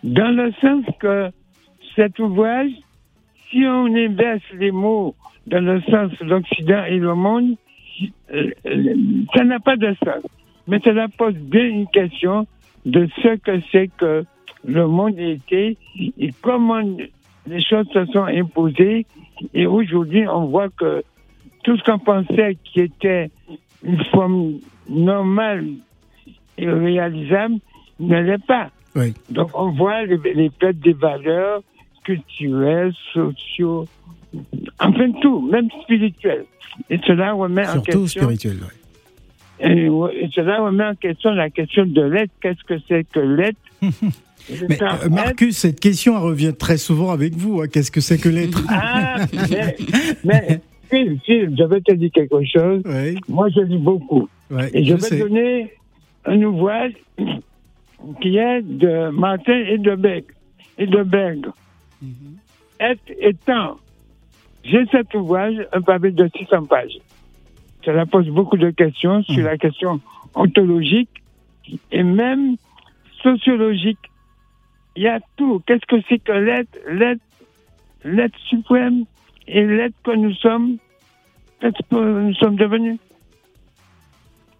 Dans 0.02 0.35
le 0.35 0.52
sens 0.61 0.85
que 0.99 1.31
cet 1.96 2.18
ouvrage, 2.18 2.70
si 3.50 3.64
on 3.66 3.86
inverse 3.86 4.42
les 4.58 4.70
mots 4.70 5.14
dans 5.46 5.64
le 5.64 5.80
sens 5.82 6.12
l'Occident 6.20 6.84
et 6.84 6.98
le 6.98 7.14
monde, 7.14 7.56
euh, 8.32 8.50
euh, 8.66 8.94
ça 9.34 9.44
n'a 9.44 9.58
pas 9.58 9.76
de 9.76 9.94
sens. 10.04 10.22
Mais 10.68 10.78
cela 10.84 11.08
pose 11.08 11.34
bien 11.34 11.64
une 11.64 11.86
question 11.88 12.46
de 12.84 13.08
ce 13.22 13.36
que 13.36 13.60
c'est 13.72 13.88
que 13.96 14.24
le 14.64 14.86
monde 14.86 15.18
était 15.18 15.76
et 16.18 16.30
comment 16.42 16.82
les 17.46 17.62
choses 17.62 17.86
se 17.92 18.04
sont 18.06 18.24
imposées. 18.24 19.06
Et 19.54 19.66
aujourd'hui, 19.66 20.26
on 20.28 20.46
voit 20.46 20.68
que 20.68 21.02
tout 21.62 21.76
ce 21.78 21.84
qu'on 21.84 21.98
pensait 21.98 22.56
qui 22.64 22.80
était 22.80 23.30
une 23.84 24.04
forme 24.06 24.58
normale 24.88 25.68
et 26.58 26.68
réalisable 26.68 27.56
ne 28.00 28.20
l'est 28.20 28.44
pas. 28.44 28.70
Oui. 28.96 29.14
Donc 29.30 29.50
on 29.54 29.70
voit 29.70 30.04
les, 30.04 30.18
les 30.34 30.50
pertes 30.50 30.78
des 30.78 30.94
valeurs 30.94 31.62
culturelles, 32.06 32.92
sociaux, 33.12 33.86
enfin 34.80 35.10
tout, 35.20 35.40
même 35.50 35.68
spirituelles. 35.82 36.46
Et 36.90 36.98
cela 37.06 37.32
remet 37.32 37.66
en 37.66 37.72
Surtout 37.75 38.02
question. 38.02 38.22
spirituel. 38.22 38.56
ouais. 38.62 38.72
Et, 39.58 39.86
et 40.25 40.28
cela 40.34 40.60
remet 40.62 40.84
en 40.84 40.94
question 40.94 41.30
la 41.30 41.48
question 41.50 41.84
de 41.86 42.02
l'être. 42.02 42.32
Qu'est-ce 42.40 42.62
que 42.64 42.78
c'est 42.88 43.04
que 43.04 43.20
l'être 43.20 43.58
Mais 44.68 44.80
euh, 44.80 45.08
Marcus, 45.10 45.56
cette 45.56 45.80
question 45.80 46.16
elle 46.16 46.22
revient 46.22 46.54
très 46.56 46.76
souvent 46.76 47.10
avec 47.10 47.34
vous. 47.34 47.60
hein. 47.60 47.66
Qu'est-ce 47.72 47.90
que 47.90 48.00
c'est 48.00 48.18
que 48.18 48.28
l'être 48.28 48.62
Ah, 48.68 49.16
mais, 49.50 49.76
mais 50.25 50.60
Phil, 50.90 51.18
Phil, 51.26 51.52
je 51.58 51.64
vais 51.64 51.80
te 51.80 51.92
dire 51.94 52.10
quelque 52.12 52.44
chose. 52.44 52.80
Oui, 52.84 53.18
Moi, 53.28 53.48
je 53.54 53.60
lis 53.62 53.78
beaucoup. 53.78 54.28
ouais, 54.52 54.70
Et 54.72 54.84
je, 54.84 54.90
je 54.90 54.94
vais 54.94 55.00
sais. 55.00 55.18
donner 55.18 55.72
un 56.26 56.40
ouvrage 56.42 56.92
qui 58.20 58.36
est 58.36 58.62
de 58.62 59.08
Martin 59.10 59.58
Edeberg. 59.66 60.25
Edeberg. 60.78 61.46
Être 62.80 63.10
étant. 63.20 63.76
J'ai 64.64 64.84
cet 64.90 65.14
ouvrage, 65.14 65.54
un 65.72 65.80
papier 65.80 66.10
de 66.10 66.28
600 66.36 66.66
pages. 66.66 66.98
Cela 67.84 68.04
pose 68.04 68.28
beaucoup 68.28 68.56
de 68.56 68.70
questions 68.70 69.22
sur 69.22 69.44
la 69.44 69.56
question 69.56 70.00
ontologique 70.34 71.22
et 71.92 72.02
même 72.02 72.56
sociologique. 73.22 74.10
Il 74.96 75.04
y 75.04 75.08
a 75.08 75.20
tout. 75.36 75.62
Qu'est-ce 75.66 75.86
que 75.86 76.02
c'est 76.08 76.18
que 76.18 76.32
l'être, 76.32 76.76
l'être, 76.90 77.22
l'être 78.04 78.38
suprême 78.48 79.04
et 79.46 79.64
l'être 79.64 79.94
que 80.02 80.16
nous 80.16 80.34
sommes, 80.34 80.78
qu'est-ce 81.60 81.82
que 81.88 82.20
nous 82.20 82.34
sommes 82.34 82.56
devenus? 82.56 82.98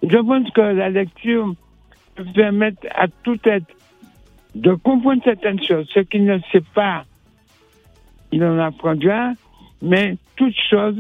Je 0.03 0.19
pense 0.19 0.51
que 0.51 0.61
la 0.61 0.91
lecture 0.91 1.55
peut 2.15 2.27
permettre 2.35 2.87
à 2.95 3.09
tout 3.09 3.39
être 3.45 3.67
de 4.55 4.75
comprendre 4.75 5.23
certaines 5.25 5.63
choses. 5.63 5.89
Ce 5.93 6.01
qu'il 6.01 6.25
ne 6.25 6.39
sait 6.53 6.65
pas, 6.75 7.05
il 8.33 8.45
en 8.45 8.59
apprendra, 8.59 9.33
mais 9.83 10.17
toute 10.37 10.55
chose, 10.71 10.97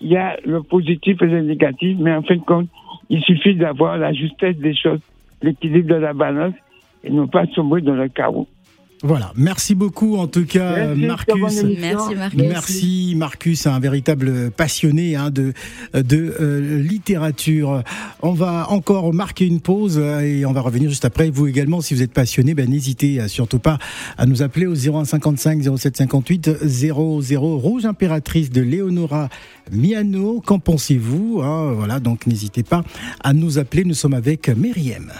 il 0.00 0.08
y 0.08 0.16
a 0.16 0.36
le 0.44 0.62
positif 0.62 1.20
et 1.22 1.26
le 1.26 1.42
négatif, 1.42 1.96
mais 1.98 2.12
en 2.14 2.22
fin 2.22 2.36
de 2.36 2.42
compte, 2.42 2.68
il 3.08 3.20
suffit 3.22 3.54
d'avoir 3.54 3.98
la 3.98 4.12
justesse 4.12 4.56
des 4.56 4.74
choses, 4.74 5.00
l'équilibre 5.42 5.88
de 5.88 5.94
la 5.96 6.12
balance, 6.12 6.54
et 7.04 7.10
non 7.10 7.26
pas 7.26 7.46
sombrer 7.46 7.80
dans 7.80 7.94
le 7.94 8.08
chaos. 8.08 8.46
Voilà, 9.02 9.32
merci 9.34 9.74
beaucoup 9.74 10.16
en 10.16 10.26
tout 10.26 10.44
cas 10.44 10.94
Merci, 10.94 11.06
Marcus. 11.06 11.62
Merci 11.78 12.14
Marcus. 12.14 12.38
Merci 12.38 13.14
Marcus, 13.16 13.66
un 13.66 13.80
véritable 13.80 14.50
passionné 14.50 15.16
hein, 15.16 15.30
de, 15.30 15.54
de 15.94 16.34
euh, 16.38 16.82
littérature. 16.82 17.82
On 18.20 18.32
va 18.32 18.66
encore 18.68 19.14
marquer 19.14 19.46
une 19.46 19.60
pause 19.60 19.98
euh, 19.98 20.20
et 20.20 20.44
on 20.44 20.52
va 20.52 20.60
revenir 20.60 20.90
juste 20.90 21.06
après. 21.06 21.30
Vous 21.30 21.46
également, 21.46 21.80
si 21.80 21.94
vous 21.94 22.02
êtes 22.02 22.12
passionné, 22.12 22.52
ben, 22.52 22.68
n'hésitez 22.68 23.20
euh, 23.20 23.28
surtout 23.28 23.58
pas 23.58 23.78
à 24.18 24.26
nous 24.26 24.42
appeler 24.42 24.66
au 24.66 24.74
0155 24.74 25.62
0758 25.62 26.50
00 26.66 27.58
Rouge 27.58 27.86
Impératrice 27.86 28.50
de 28.50 28.60
Léonora 28.60 29.30
Miano. 29.72 30.42
Qu'en 30.44 30.58
pensez-vous 30.58 31.40
hein? 31.42 31.72
Voilà, 31.72 32.00
donc 32.00 32.26
n'hésitez 32.26 32.62
pas 32.62 32.84
à 33.24 33.32
nous 33.32 33.58
appeler. 33.58 33.84
Nous 33.84 33.94
sommes 33.94 34.14
avec 34.14 34.50
Myriam. 34.50 35.10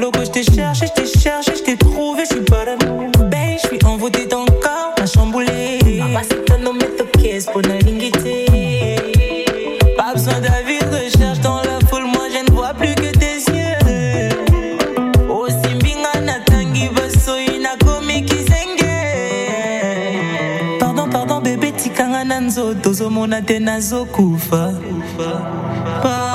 Je 0.00 0.30
te 0.30 0.42
cherche, 0.54 0.80
je 0.80 1.02
te 1.02 1.18
cherche, 1.18 1.46
je 1.46 1.62
t'ai 1.62 1.76
trouvé, 1.76 2.24
je 2.24 2.34
suis 2.34 2.44
parano 2.44 3.10
Babe, 3.18 3.58
je 3.62 3.68
suis 3.68 3.84
envoûté 3.84 4.26
ton 4.26 4.44
corps, 4.46 4.94
m'a 4.98 5.06
chamboulé 5.06 5.78
Mamacita, 5.98 6.56
no 6.58 6.72
me 6.72 6.80
toques, 6.96 7.52
pour 7.52 7.62
naringité 7.62 8.46
Pas 9.96 10.14
besoin 10.14 10.40
d'avis 10.40 10.78
recherche 10.90 11.40
dans 11.40 11.58
la 11.58 11.78
foule 11.88 12.04
Moi 12.04 12.28
je 12.32 12.50
ne 12.50 12.56
vois 12.56 12.72
plus 12.74 12.94
que 12.94 13.10
tes 13.18 13.36
yeux. 13.52 14.28
Oh, 15.28 15.46
Simbinga 15.48 16.20
na 16.24 16.40
tangi 16.44 16.88
baso 16.88 17.36
inakomi 17.36 18.24
kisenge 18.24 18.86
Pardon, 20.78 21.08
pardon, 21.10 21.40
bébé, 21.40 21.72
tikanga 21.72 22.24
na 22.24 22.40
nzoto 22.40 22.90
Ozomona 22.90 23.42
te 23.42 23.58
nazokufa 23.58 24.72
Pardon, 26.02 26.29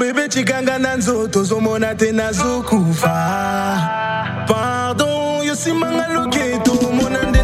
bébé 0.00 0.28
chikanga 0.30 0.78
na 0.78 0.96
tozo 1.30 1.60
mona 1.60 1.94
te 1.94 2.10
nazokufa 2.10 3.16
pardon 4.48 5.42
yosimanga 5.44 6.06
loketo 6.14 6.72
omona 6.88 7.20
mona. 7.30 7.39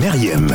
Meriem. 0.00 0.46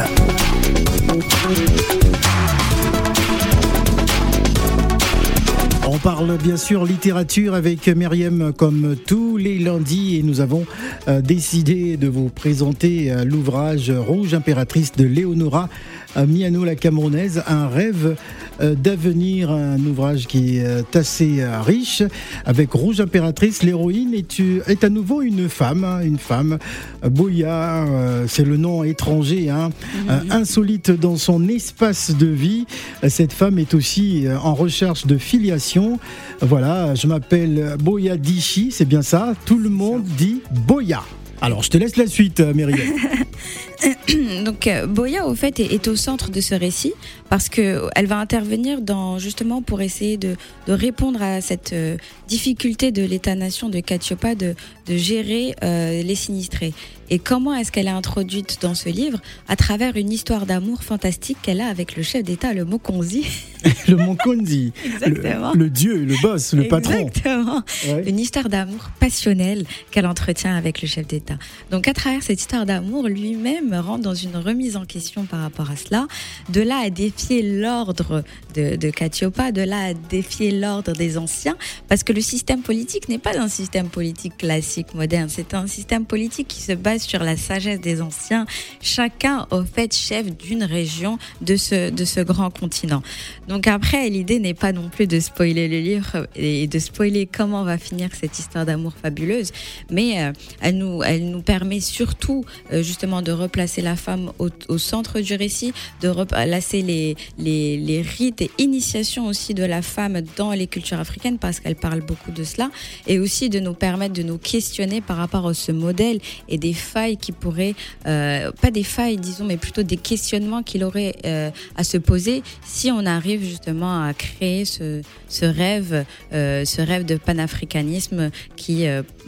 On 5.85 5.97
parle 5.97 6.37
bien 6.37 6.55
sûr 6.55 6.85
littérature 6.85 7.55
avec 7.55 7.89
Myriam 7.89 8.53
comme 8.53 8.95
tous 8.95 9.32
les 9.43 9.59
lundis 9.59 10.17
et 10.17 10.23
nous 10.23 10.39
avons 10.39 10.65
euh, 11.09 11.21
décidé 11.21 11.97
de 11.97 12.07
vous 12.07 12.29
présenter 12.29 13.11
euh, 13.11 13.25
l'ouvrage 13.25 13.91
Rouge 13.91 14.33
impératrice 14.33 14.93
de 14.93 15.03
Léonora 15.03 15.67
euh, 16.15 16.25
Miano 16.25 16.63
la 16.63 16.75
Camerounaise, 16.75 17.43
un 17.47 17.67
rêve 17.67 18.15
d'avenir, 18.59 19.49
un 19.49 19.79
ouvrage 19.79 20.27
qui 20.27 20.57
est 20.57 20.95
assez 20.95 21.43
riche 21.65 22.03
avec 22.45 22.71
Rouge 22.71 23.01
impératrice. 23.01 23.63
L'héroïne 23.63 24.13
est, 24.13 24.39
est 24.67 24.83
à 24.83 24.89
nouveau 24.89 25.23
une 25.23 25.49
femme, 25.49 25.83
hein, 25.83 26.01
une 26.03 26.19
femme, 26.19 26.59
Boya, 27.03 27.85
c'est 28.27 28.45
le 28.45 28.57
nom 28.57 28.83
étranger, 28.83 29.49
hein, 29.49 29.71
euh, 30.07 30.19
insolite 30.29 30.91
dans 30.91 31.15
son 31.17 31.47
espace 31.49 32.15
de 32.15 32.27
vie. 32.27 32.67
Cette 33.07 33.33
femme 33.33 33.57
est 33.57 33.73
aussi 33.73 34.25
en 34.43 34.53
recherche 34.53 35.07
de 35.07 35.17
filiation. 35.17 35.99
Voilà, 36.45 36.93
je 36.93 37.07
m'appelle 37.07 37.77
Boya 37.79 38.17
Dishi, 38.17 38.69
c'est 38.69 38.83
bien 38.83 39.01
ça. 39.01 39.33
Tout 39.45 39.57
le 39.57 39.69
monde 39.69 40.03
dit 40.03 40.41
Boya. 40.67 41.01
Alors, 41.41 41.63
je 41.63 41.69
te 41.69 41.77
laisse 41.77 41.95
la 41.95 42.05
suite, 42.05 42.41
euh, 42.41 42.53
Myriam. 42.53 42.79
Donc 44.45 44.67
euh, 44.67 44.87
Boya 44.87 45.27
au 45.27 45.35
fait 45.35 45.59
est, 45.59 45.73
est 45.73 45.87
au 45.87 45.95
centre 45.95 46.29
de 46.31 46.41
ce 46.41 46.55
récit 46.55 46.93
parce 47.29 47.49
que 47.49 47.87
elle 47.95 48.05
va 48.07 48.17
intervenir 48.17 48.81
dans 48.81 49.17
justement 49.19 49.61
pour 49.61 49.81
essayer 49.81 50.17
de, 50.17 50.35
de 50.67 50.73
répondre 50.73 51.21
à 51.21 51.41
cette 51.41 51.73
euh, 51.73 51.97
difficulté 52.27 52.91
de 52.91 53.03
l'État-nation 53.03 53.69
de 53.69 53.79
Katiopa 53.79 54.35
de, 54.35 54.55
de 54.87 54.97
gérer 54.97 55.55
euh, 55.63 56.03
les 56.03 56.15
sinistrés. 56.15 56.73
Et 57.09 57.19
comment 57.19 57.53
est-ce 57.53 57.71
qu'elle 57.71 57.87
est 57.87 57.91
introduite 57.91 58.59
dans 58.61 58.75
ce 58.75 58.89
livre 58.89 59.19
À 59.47 59.55
travers 59.55 59.97
une 59.97 60.11
histoire 60.11 60.45
d'amour 60.45 60.83
fantastique 60.83 61.37
qu'elle 61.41 61.61
a 61.61 61.67
avec 61.67 61.95
le 61.95 62.01
chef 62.03 62.23
d'État, 62.23 62.53
le 62.53 62.65
Mokonzi. 62.65 63.25
le 63.87 63.95
Monkondi, 63.95 64.73
Exactement. 64.85 65.53
le, 65.53 65.63
le 65.65 65.69
dieu, 65.69 66.05
le 66.05 66.15
boss, 66.21 66.53
le 66.53 66.67
patron. 66.67 66.93
Exactement. 66.93 67.61
Ouais. 67.87 68.03
Une 68.07 68.19
histoire 68.19 68.49
d'amour 68.49 68.89
passionnelle 68.99 69.65
qu'elle 69.91 70.05
entretient 70.05 70.55
avec 70.55 70.81
le 70.81 70.87
chef 70.87 71.07
d'État. 71.07 71.35
Donc 71.71 71.87
à 71.87 71.93
travers 71.93 72.23
cette 72.23 72.39
histoire 72.39 72.65
d'amour, 72.65 73.07
lui-même 73.07 73.72
rentre 73.75 74.03
dans 74.03 74.13
une 74.13 74.35
remise 74.35 74.77
en 74.77 74.85
question 74.85 75.25
par 75.25 75.41
rapport 75.41 75.69
à 75.71 75.75
cela. 75.75 76.07
De 76.49 76.61
là 76.61 76.77
à 76.83 76.89
défier 76.89 77.41
l'ordre 77.41 78.23
de, 78.55 78.75
de 78.75 78.89
Katiopa, 78.89 79.51
de 79.51 79.61
là 79.61 79.89
à 79.89 79.93
défier 79.93 80.51
l'ordre 80.51 80.93
des 80.93 81.17
anciens, 81.17 81.57
parce 81.87 82.03
que 82.03 82.13
le 82.13 82.21
système 82.21 82.61
politique 82.61 83.09
n'est 83.09 83.17
pas 83.17 83.37
un 83.37 83.47
système 83.47 83.89
politique 83.89 84.37
classique, 84.37 84.93
moderne. 84.93 85.29
C'est 85.29 85.53
un 85.53 85.67
système 85.67 86.05
politique 86.05 86.47
qui 86.47 86.61
se 86.61 86.73
base 86.73 87.03
sur 87.03 87.23
la 87.23 87.37
sagesse 87.37 87.79
des 87.79 88.01
anciens, 88.01 88.45
chacun 88.81 89.47
au 89.51 89.63
fait 89.63 89.93
chef 89.95 90.35
d'une 90.37 90.63
région 90.63 91.17
de 91.41 91.55
ce, 91.55 91.89
de 91.89 92.05
ce 92.05 92.19
grand 92.19 92.49
continent. 92.49 93.01
Donc 93.47 93.67
après, 93.67 94.09
l'idée 94.09 94.39
n'est 94.39 94.53
pas 94.53 94.71
non 94.71 94.89
plus 94.89 95.07
de 95.07 95.19
spoiler 95.19 95.67
le 95.67 95.79
livre 95.79 96.27
et 96.35 96.67
de 96.67 96.79
spoiler 96.79 97.27
comment 97.27 97.63
va 97.63 97.77
finir 97.77 98.09
cette 98.13 98.37
histoire 98.37 98.65
d'amour 98.65 98.93
fabuleuse, 99.01 99.51
mais 99.89 100.23
euh, 100.23 100.33
elle, 100.61 100.77
nous, 100.77 101.03
elle 101.03 101.29
nous 101.29 101.41
permet 101.41 101.79
surtout 101.79 102.45
euh, 102.71 102.83
justement 102.83 103.21
de 103.21 103.31
replacer 103.31 103.62
la 103.81 103.95
femme 103.95 104.31
au, 104.39 104.77
centre 104.77 105.19
du 105.19 105.35
récit, 105.35 105.73
de 106.01 106.07
replacer 106.07 106.81
les, 106.81 108.01
rites 108.01 108.41
et 108.41 108.51
initiations 108.57 109.27
aussi 109.27 109.53
de 109.53 109.63
la 109.63 109.81
femme 109.81 110.21
dans 110.37 110.51
les 110.51 110.67
cultures 110.67 110.99
africaines 110.99 111.37
parce 111.37 111.59
qu'elle 111.59 111.75
parle 111.75 112.01
beaucoup 112.01 112.31
de 112.31 112.43
cela 112.43 112.69
et 113.07 113.19
aussi 113.19 113.49
de 113.49 113.59
nous 113.59 113.73
permettre 113.73 114.13
de 114.13 114.23
nous 114.23 114.37
questionner 114.37 115.01
par 115.01 115.17
rapport 115.17 115.47
à 115.47 115.53
ce 115.53 115.71
modèle 115.71 116.19
et 116.49 116.57
des 116.57 116.73
failles 116.73 117.17
qui 117.17 117.31
pourraient, 117.31 117.75
euh, 118.07 118.51
pas 118.51 118.71
des 118.71 118.83
failles 118.83 119.17
disons, 119.17 119.45
mais 119.45 119.57
plutôt 119.57 119.83
des 119.83 119.97
questionnements 119.97 120.63
qu'il 120.63 120.83
aurait 120.83 121.15
euh, 121.25 121.49
à 121.75 121.83
se 121.83 121.97
poser 121.97 122.43
si 122.65 122.91
on 122.91 123.05
arrive 123.05 123.43
justement 123.43 124.03
à 124.03 124.13
créer 124.13 124.65
ce, 124.65 125.01
rêve, 125.41 126.05
euh, 126.33 126.65
ce 126.65 126.81
rêve 126.81 127.05
de 127.05 127.15
panafricanisme 127.15 128.29
qui, 128.55 128.85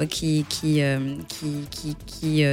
qui, 0.09 0.45
qui, 0.49 0.81
qui, 1.69 1.95
qui, 2.05 2.43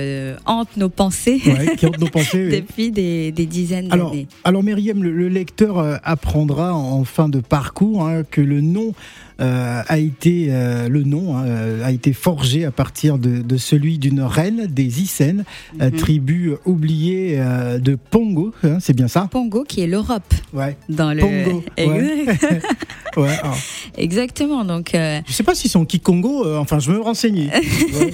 hante 0.46 0.76
nos 0.76 0.88
pensées 0.88 1.40
qui 1.76 1.86
hante 1.86 1.98
nos 1.98 2.06
pensées. 2.08 2.48
depuis 2.60 2.90
des, 2.90 3.32
des 3.32 3.46
dizaines 3.46 3.90
Alors, 3.92 4.10
d'années. 4.10 4.26
alors 4.44 4.62
Myriam, 4.62 5.02
le, 5.02 5.10
le 5.12 5.28
lecteur 5.28 5.78
euh, 5.78 5.96
apprendra 6.04 6.74
en 6.74 7.04
fin 7.04 7.28
de 7.28 7.40
parcours 7.40 8.06
hein, 8.06 8.22
que 8.30 8.40
le 8.40 8.60
nom 8.60 8.94
euh, 9.40 9.82
a 9.88 9.98
été 9.98 10.48
euh, 10.50 10.88
le 10.88 11.02
nom 11.02 11.36
hein, 11.36 11.44
a 11.82 11.90
été 11.90 12.12
forgé 12.12 12.64
à 12.64 12.70
partir 12.70 13.18
de, 13.18 13.42
de 13.42 13.56
celui 13.56 13.98
d'une 13.98 14.20
reine 14.20 14.66
des 14.66 15.00
Icènes, 15.02 15.44
euh, 15.80 15.90
Mhm. 15.90 15.96
tribu 15.96 16.52
oubliée 16.64 17.36
euh, 17.38 17.78
de 17.78 17.96
Pongo, 17.96 18.52
hein, 18.62 18.78
c'est 18.80 18.94
bien 18.94 19.08
ça 19.08 19.28
Pongo 19.30 19.64
qui 19.64 19.80
est 19.80 19.86
l'Europe 19.86 20.32
Ouais. 20.52 20.76
dans 20.88 21.12
le 21.12 21.20
Pongo, 21.20 21.64
ouais. 21.78 22.26
Ouais 23.16 23.28
alors, 23.42 23.56
exactement 23.98 24.64
donc 24.64 24.90
je 24.94 25.32
sais 25.32 25.42
pas 25.42 25.54
si 25.54 25.68
c'est 25.68 25.76
en 25.78 25.84
Kikongo, 25.84 26.56
enfin 26.58 26.78
je 26.78 26.90
me 26.92 27.00
renseignais. 27.00 27.50
Ouais. 27.92 28.12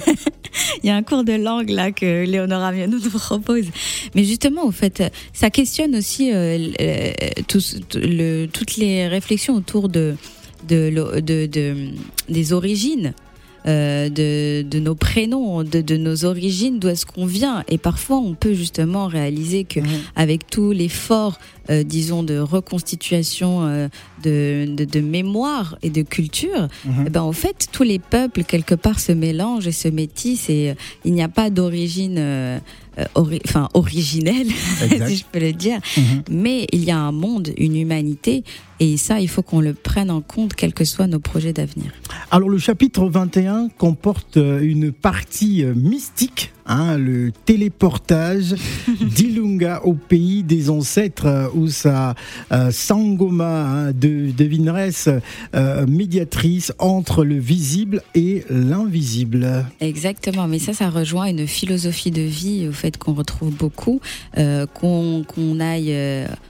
il 0.83 0.87
y 0.87 0.89
a 0.89 0.95
un 0.95 1.03
cours 1.03 1.23
de 1.23 1.33
langue 1.33 1.69
là 1.69 1.91
que 1.91 2.25
Léonora 2.25 2.71
Miano 2.71 2.97
nous 2.97 3.17
propose 3.39 3.65
mais 4.15 4.23
justement 4.23 4.65
au 4.65 4.71
fait 4.71 5.03
ça 5.33 5.49
questionne 5.49 5.95
aussi 5.95 6.31
euh, 6.31 6.57
euh, 6.81 7.11
tout 7.47 7.59
le- 7.95 8.45
toutes 8.47 8.77
les 8.77 9.07
réflexions 9.07 9.55
autour 9.55 9.89
de 9.89 10.15
de, 10.67 10.89
l'o- 10.89 11.21
de, 11.21 11.45
de- 11.45 11.89
des 12.27 12.53
origines 12.53 13.13
euh, 13.65 14.09
de, 14.09 14.61
de 14.63 14.79
nos 14.79 14.95
prénoms, 14.95 15.63
de, 15.63 15.81
de 15.81 15.97
nos 15.97 16.23
origines, 16.25 16.79
d'où 16.79 16.87
est-ce 16.87 17.05
qu'on 17.05 17.25
vient. 17.25 17.63
Et 17.67 17.77
parfois, 17.77 18.17
on 18.17 18.33
peut 18.33 18.53
justement 18.53 19.07
réaliser 19.07 19.63
que 19.65 19.81
Mhm. 19.81 19.87
avec 20.15 20.47
tout 20.49 20.71
l'effort, 20.71 21.37
euh, 21.69 21.83
disons, 21.83 22.23
de 22.23 22.37
reconstitution 22.39 23.65
euh, 23.67 23.87
de, 24.23 24.65
de, 24.73 24.85
de 24.85 24.99
mémoire 24.99 25.77
et 25.81 25.89
de 25.89 26.01
culture, 26.01 26.67
Mhm. 26.85 27.03
eh 27.07 27.09
ben, 27.09 27.21
en 27.21 27.31
fait, 27.33 27.67
tous 27.71 27.83
les 27.83 27.99
peuples, 27.99 28.43
quelque 28.43 28.75
part, 28.75 28.99
se 28.99 29.11
mélangent 29.11 29.67
et 29.67 29.71
se 29.71 29.87
métissent 29.87 30.49
et 30.49 30.71
euh, 30.71 30.73
il 31.05 31.13
n'y 31.13 31.21
a 31.23 31.27
pas 31.29 31.49
d'origine 31.49 32.59
ori- 33.15 33.39
enfin, 33.45 33.69
originelle, 33.73 34.47
si 35.07 35.15
je 35.17 35.23
peux 35.31 35.39
le 35.39 35.53
dire. 35.53 35.79
Mhm. 35.97 36.23
Mais 36.31 36.67
il 36.73 36.83
y 36.83 36.91
a 36.91 36.97
un 36.97 37.11
monde, 37.11 37.49
une 37.57 37.75
humanité, 37.77 38.43
et 38.79 38.97
ça, 38.97 39.19
il 39.19 39.27
faut 39.27 39.41
qu'on 39.41 39.61
le 39.61 39.73
prenne 39.73 40.09
en 40.11 40.21
compte, 40.21 40.53
quels 40.53 40.73
que 40.73 40.85
soient 40.85 41.07
nos 41.07 41.19
projets 41.19 41.53
d'avenir. 41.53 41.91
Alors 42.31 42.49
le 42.49 42.57
chapitre 42.57 43.07
21 43.07 43.69
comporte 43.77 44.35
une 44.37 44.91
partie 44.91 45.63
mystique, 45.75 46.51
hein, 46.69 46.97
le 46.97 47.31
téléportage 47.45 48.55
d'Ilunga 49.01 49.81
au 49.83 49.93
pays 49.93 50.43
des 50.43 50.69
ancêtres, 50.69 51.51
où 51.53 51.67
sa 51.67 52.15
euh, 52.51 52.71
Sangoma 52.71 53.65
hein, 53.65 53.91
de, 53.91 54.31
devineresse 54.31 55.09
euh, 55.55 55.85
médiatrice 55.87 56.71
entre 56.79 57.25
le 57.25 57.37
visible 57.37 58.01
et 58.15 58.43
l'invisible. 58.49 59.65
Exactement, 59.81 60.47
mais 60.47 60.59
ça, 60.59 60.73
ça 60.73 60.89
rejoint 60.89 61.25
une 61.25 61.47
philosophie 61.47 62.11
de 62.11 62.21
vie 62.21 62.67
au 62.67 62.71
fait 62.71 62.97
qu'on 62.97 63.13
retrouve 63.13 63.53
beaucoup, 63.55 63.99
euh, 64.37 64.65
qu'on 64.67 65.59
aille 65.59 65.95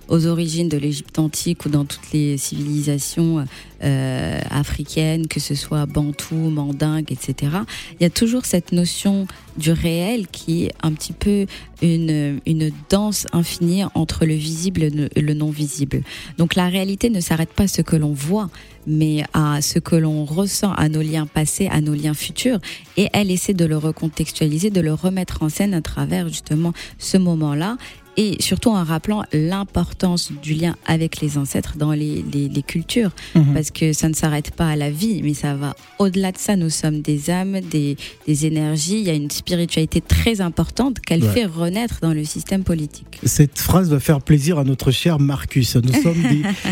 aux 0.08 0.25
origines 0.25 0.69
de 0.69 0.77
l'Égypte 0.77 1.17
antique 1.19 1.65
ou 1.65 1.69
dans 1.69 1.86
toutes 1.86 2.12
les 2.13 2.38
civilisations 2.38 3.45
euh, 3.84 4.39
africaines, 4.50 5.28
que 5.28 5.39
ce 5.39 5.56
soit 5.56 5.86
bantou, 5.86 6.36
mandingue, 6.36 7.12
etc. 7.12 7.52
Il 8.00 8.04
y 8.04 8.06
a 8.06 8.10
toujours 8.10 8.46
cette 8.46 8.72
notion 8.72 9.28
du 9.58 9.72
réel 9.72 10.28
qui 10.28 10.65
est 10.65 10.72
un 10.84 10.94
petit 10.94 11.13
peu 11.13 11.46
une, 11.82 12.39
une 12.46 12.72
danse 12.89 13.26
infinie 13.34 13.84
entre 13.96 14.26
le 14.26 14.34
visible 14.34 14.84
et 14.84 14.89
le- 14.89 15.10
le 15.15 15.34
non 15.34 15.50
visible. 15.50 16.02
Donc 16.38 16.56
la 16.56 16.68
réalité 16.68 17.10
ne 17.10 17.20
s'arrête 17.20 17.52
pas 17.54 17.63
à 17.63 17.68
ce 17.68 17.82
que 17.82 17.96
l'on 17.96 18.13
voit, 18.13 18.50
mais 18.88 19.24
à 19.34 19.62
ce 19.62 19.80
que 19.80 19.96
l'on 19.96 20.24
ressent, 20.26 20.72
à 20.74 20.88
nos 20.89 21.02
liens 21.02 21.26
passés, 21.26 21.68
à 21.68 21.82
nos 21.82 21.94
liens 21.94 22.13
futurs. 22.13 22.60
Et 22.98 23.08
elle 23.13 23.32
essaie 23.32 23.54
de 23.54 23.65
le 23.65 23.78
recontextualiser, 23.78 24.70
de 24.70 24.82
le 24.82 24.94
remettre 24.94 25.44
en 25.44 25.50
scène 25.50 25.74
à 25.74 25.82
travers 25.82 26.28
justement 26.30 26.74
ce 26.98 27.18
moment-là. 27.18 27.78
Et 28.17 28.36
surtout 28.41 28.69
en 28.72 28.84
rappelant 28.84 29.24
l'importance 29.32 30.32
du 30.41 30.54
lien 30.54 30.76
avec 30.86 31.22
les 31.22 31.38
ancêtres 31.38 31.78
dans 31.78 31.91
les, 31.91 32.24
les, 32.34 32.50
les 32.50 32.62
cultures. 32.63 33.12
Mhm. 33.36 33.54
Parce 33.54 33.72
que 33.72 33.93
ça 33.93 34.10
ne 34.10 34.13
s'arrête 34.13 34.52
pas 34.52 34.67
à 34.69 34.76
la 34.76 34.89
vie, 34.91 35.22
mais 35.24 35.34
ça 35.34 35.56
va 35.56 35.76
au-delà 36.00 36.32
de 36.32 36.38
ça. 36.38 36.56
Nous 36.56 36.69
sommes 36.69 37.02
des 37.02 37.30
âmes, 37.30 37.60
des, 37.62 37.98
des 38.28 38.45
énergies. 38.45 39.00
Il 39.00 39.06
y 39.08 39.10
a 39.10 39.13
une 39.13 39.30
spiritualité 39.32 40.02
très 40.02 40.41
importante 40.41 41.00
qu'elle 41.00 41.19
Ouais. 41.24 41.34
fait 41.34 41.45
renaître 41.45 42.00
dans 42.02 42.13
le 42.13 42.24
système 42.24 42.63
politique. 42.63 43.19
Cette 43.26 43.60
phrase 43.60 43.89
va 43.89 44.00
faire 44.00 44.22
plaisir 44.22 44.58
à 44.58 44.63
notre 44.63 44.89
cher 44.91 45.19
Marcus. 45.19 45.76
Nous 45.76 45.91
sommes 46.02 46.22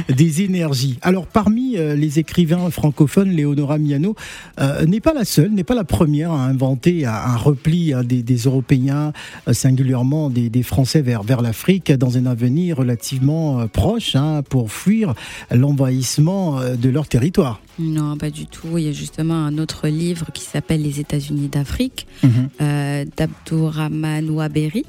des, 0.08 0.14
des 0.14 0.42
énergies. 0.44 0.98
Alors, 1.02 1.26
parmi 1.28 1.76
euh, 1.78 1.96
les 1.96 2.20
écrivains 2.20 2.70
francophones, 2.72 3.30
Léonora 3.30 3.78
Miano 3.78 4.16
euh, 4.60 4.86
n'est 4.86 5.02
pas 5.02 5.14
la 5.14 5.26
seule, 5.26 5.52
n'est 5.52 5.66
pas 5.66 5.76
la 5.76 5.84
première 5.84 6.32
à 6.32 6.46
inventer 6.46 7.06
un, 7.06 7.36
repli 7.36 7.94
hein, 7.94 8.04
des, 8.04 8.24
des 8.24 8.38
Européens, 8.38 9.12
euh, 9.50 9.54
singulièrement 9.54 10.30
des, 10.30 10.50
des 10.50 10.64
Français 10.64 11.02
vers, 11.02 11.24
vers 11.28 11.42
l'Afrique, 11.42 11.92
dans 11.92 12.18
un 12.18 12.26
avenir 12.26 12.78
relativement 12.78 13.60
euh, 13.60 13.68
proche, 13.68 14.16
hein, 14.16 14.42
pour 14.50 14.72
fuir 14.72 15.14
l'envahissement 15.52 16.60
euh, 16.60 16.76
de 16.76 16.90
leur 16.90 17.08
territoire. 17.08 17.60
Non, 17.80 18.18
pas 18.18 18.30
du 18.32 18.46
tout. 18.48 18.78
Il 18.78 18.86
y 18.86 18.90
a 18.90 18.92
justement 18.94 19.36
un 19.46 19.58
autre 19.60 19.88
livre 19.88 20.28
qui 20.34 20.44
s'appelle 20.44 20.82
Les 20.82 21.00
États-Unis 21.00 21.50
d'Afrique, 21.50 22.08
Mhm. 22.24 22.50
euh, 22.62 23.06
d'Abdourahman 23.18 24.30
Ouaberi, 24.30 24.86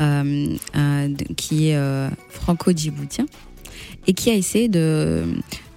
euh, 0.00 0.56
euh, 0.76 1.08
qui 1.36 1.68
est 1.68 1.76
euh, 1.76 2.08
franco-djiboutien 2.30 3.26
et 4.06 4.12
qui 4.12 4.30
a 4.30 4.34
essayé 4.34 4.68
de, 4.68 5.24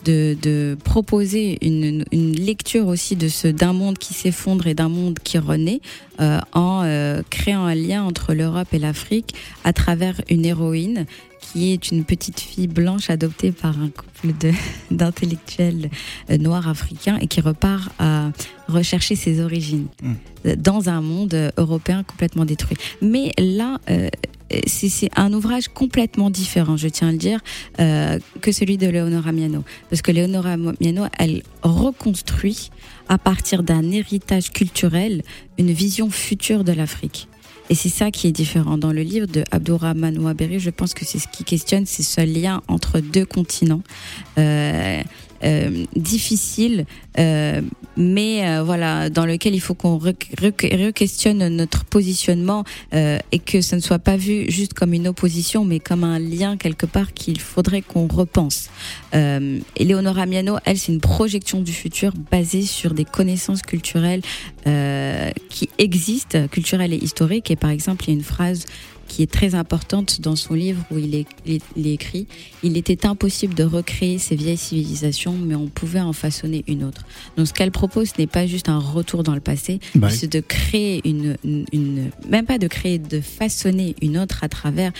de, 0.07 0.37
de 0.41 0.77
proposer 0.83 1.57
une, 1.61 2.05
une 2.11 2.33
lecture 2.33 2.87
aussi 2.87 3.15
de 3.15 3.27
ce 3.27 3.47
d'un 3.47 3.73
monde 3.73 3.97
qui 3.97 4.13
s'effondre 4.13 4.67
et 4.67 4.73
d'un 4.73 4.89
monde 4.89 5.19
qui 5.19 5.37
renaît 5.37 5.81
euh, 6.21 6.39
en 6.53 6.83
euh, 6.83 7.21
créant 7.29 7.65
un 7.65 7.75
lien 7.75 8.03
entre 8.03 8.33
l'Europe 8.33 8.69
et 8.71 8.79
l'Afrique 8.79 9.35
à 9.63 9.73
travers 9.73 10.21
une 10.29 10.45
héroïne 10.45 11.05
qui 11.41 11.71
est 11.71 11.91
une 11.91 12.03
petite 12.03 12.39
fille 12.39 12.67
blanche 12.67 13.09
adoptée 13.09 13.51
par 13.51 13.79
un 13.79 13.89
couple 13.89 14.33
d'intellectuels 14.91 15.89
euh, 16.29 16.37
noirs 16.37 16.67
africains 16.67 17.17
et 17.21 17.27
qui 17.27 17.41
repart 17.41 17.91
à 17.99 18.31
rechercher 18.67 19.15
ses 19.15 19.41
origines 19.41 19.87
Mm. 20.01 20.13
euh, 20.45 20.55
dans 20.55 20.89
un 20.89 21.01
monde 21.01 21.51
européen 21.57 22.03
complètement 22.03 22.45
détruit. 22.45 22.77
Mais 23.01 23.31
là, 23.37 23.79
euh, 23.89 24.09
c'est 24.65 24.89
c'est 24.89 25.09
un 25.15 25.33
ouvrage 25.33 25.67
complètement 25.67 26.29
différent, 26.29 26.77
je 26.77 26.87
tiens 26.87 27.09
à 27.09 27.11
le 27.11 27.17
dire, 27.17 27.39
euh, 27.79 28.19
que 28.41 28.51
celui 28.51 28.77
de 28.77 28.87
Leonora 28.87 29.31
Miano. 29.31 29.63
Parce 29.89 30.01
que 30.01 30.11
Leonora 30.11 30.57
Miano, 30.57 31.05
elle 31.17 31.43
reconstruit 31.61 32.71
à 33.09 33.17
partir 33.17 33.63
d'un 33.63 33.91
héritage 33.91 34.51
culturel 34.51 35.23
une 35.57 35.71
vision 35.71 36.09
future 36.09 36.63
de 36.63 36.73
l'Afrique. 36.73 37.27
Et 37.69 37.75
c'est 37.75 37.89
ça 37.89 38.11
qui 38.11 38.27
est 38.27 38.31
différent. 38.31 38.77
Dans 38.77 38.93
le 38.93 39.01
livre 39.01 39.27
de 39.27 39.43
Abdourahman 39.51 40.17
Ouaberi, 40.19 40.59
je 40.59 40.69
pense 40.69 40.93
que 40.93 41.05
c'est 41.05 41.19
ce 41.19 41.27
qui 41.27 41.43
questionne, 41.43 41.85
c'est 41.85 42.03
ce 42.03 42.21
lien 42.21 42.61
entre 42.67 42.99
deux 42.99 43.25
continents. 43.25 43.83
Euh, 44.37 45.01
euh, 45.43 45.85
difficile, 45.95 46.85
euh, 47.19 47.61
mais 47.97 48.47
euh, 48.47 48.63
voilà, 48.63 49.09
dans 49.09 49.25
lequel 49.25 49.55
il 49.55 49.59
faut 49.59 49.73
qu'on 49.73 49.97
re- 49.97 50.15
re- 50.37 50.87
re-questionne 50.87 51.47
notre 51.49 51.83
positionnement 51.85 52.63
euh, 52.93 53.17
et 53.31 53.39
que 53.39 53.61
ça 53.61 53.75
ne 53.75 53.81
soit 53.81 53.99
pas 53.99 54.17
vu 54.17 54.49
juste 54.49 54.73
comme 54.73 54.93
une 54.93 55.07
opposition, 55.07 55.65
mais 55.65 55.79
comme 55.79 56.03
un 56.03 56.19
lien 56.19 56.57
quelque 56.57 56.85
part 56.85 57.13
qu'il 57.13 57.39
faudrait 57.39 57.81
qu'on 57.81 58.07
repense. 58.07 58.69
Euh, 59.15 59.59
Eleonora 59.75 60.25
Miano, 60.25 60.57
elle, 60.65 60.77
c'est 60.77 60.91
une 60.91 61.01
projection 61.01 61.61
du 61.61 61.73
futur 61.73 62.13
basée 62.31 62.61
sur 62.63 62.93
des 62.93 63.05
connaissances 63.05 63.61
culturelles 63.63 64.21
euh, 64.67 65.31
qui 65.49 65.69
existent, 65.77 66.47
culturelles 66.47 66.93
et 66.93 67.03
historiques. 67.03 67.49
Et 67.51 67.55
par 67.55 67.71
exemple, 67.71 68.05
il 68.05 68.07
y 68.09 68.11
a 68.11 68.17
une 68.17 68.23
phrase 68.23 68.65
qui 69.07 69.23
est 69.23 69.31
très 69.31 69.55
importante 69.55 70.21
dans 70.21 70.35
son 70.35 70.53
livre 70.53 70.83
où 70.91 70.97
il 70.97 71.15
est, 71.15 71.25
il, 71.75 71.87
écrit 71.87 72.27
Il 72.63 72.77
était 72.77 73.05
impossible 73.05 73.53
de 73.53 73.63
recréer 73.63 74.17
ces 74.19 74.35
vieilles 74.35 74.57
civilisations, 74.57 75.33
mais 75.33 75.55
on 75.55 75.67
pouvait 75.67 76.01
en 76.01 76.13
façonner 76.13 76.63
une 76.67 76.83
autre. 76.83 77.05
Donc 77.37 77.47
ce 77.47 77.53
qu'elle 77.53 77.71
propose, 77.71 78.09
ce 78.09 78.13
n'est 78.21 78.27
pas 78.27 78.45
juste 78.47 78.69
un 78.69 78.79
retour 78.79 79.23
dans 79.23 79.33
le 79.35 79.41
passé, 79.41 79.79
Bah 79.95 80.09
c'est 80.09 80.31
de 80.31 80.39
créer 80.39 81.01
une, 81.07 81.37
une, 81.43 81.65
une- 81.71 82.09
même 82.29 82.45
pas 82.45 82.57
de 82.57 82.67
créer, 82.67 82.99
de 82.99 83.21
façonner 83.21 83.95
une 84.01 84.17
autre 84.17 84.43
à 84.43 84.49
travers 84.49 84.91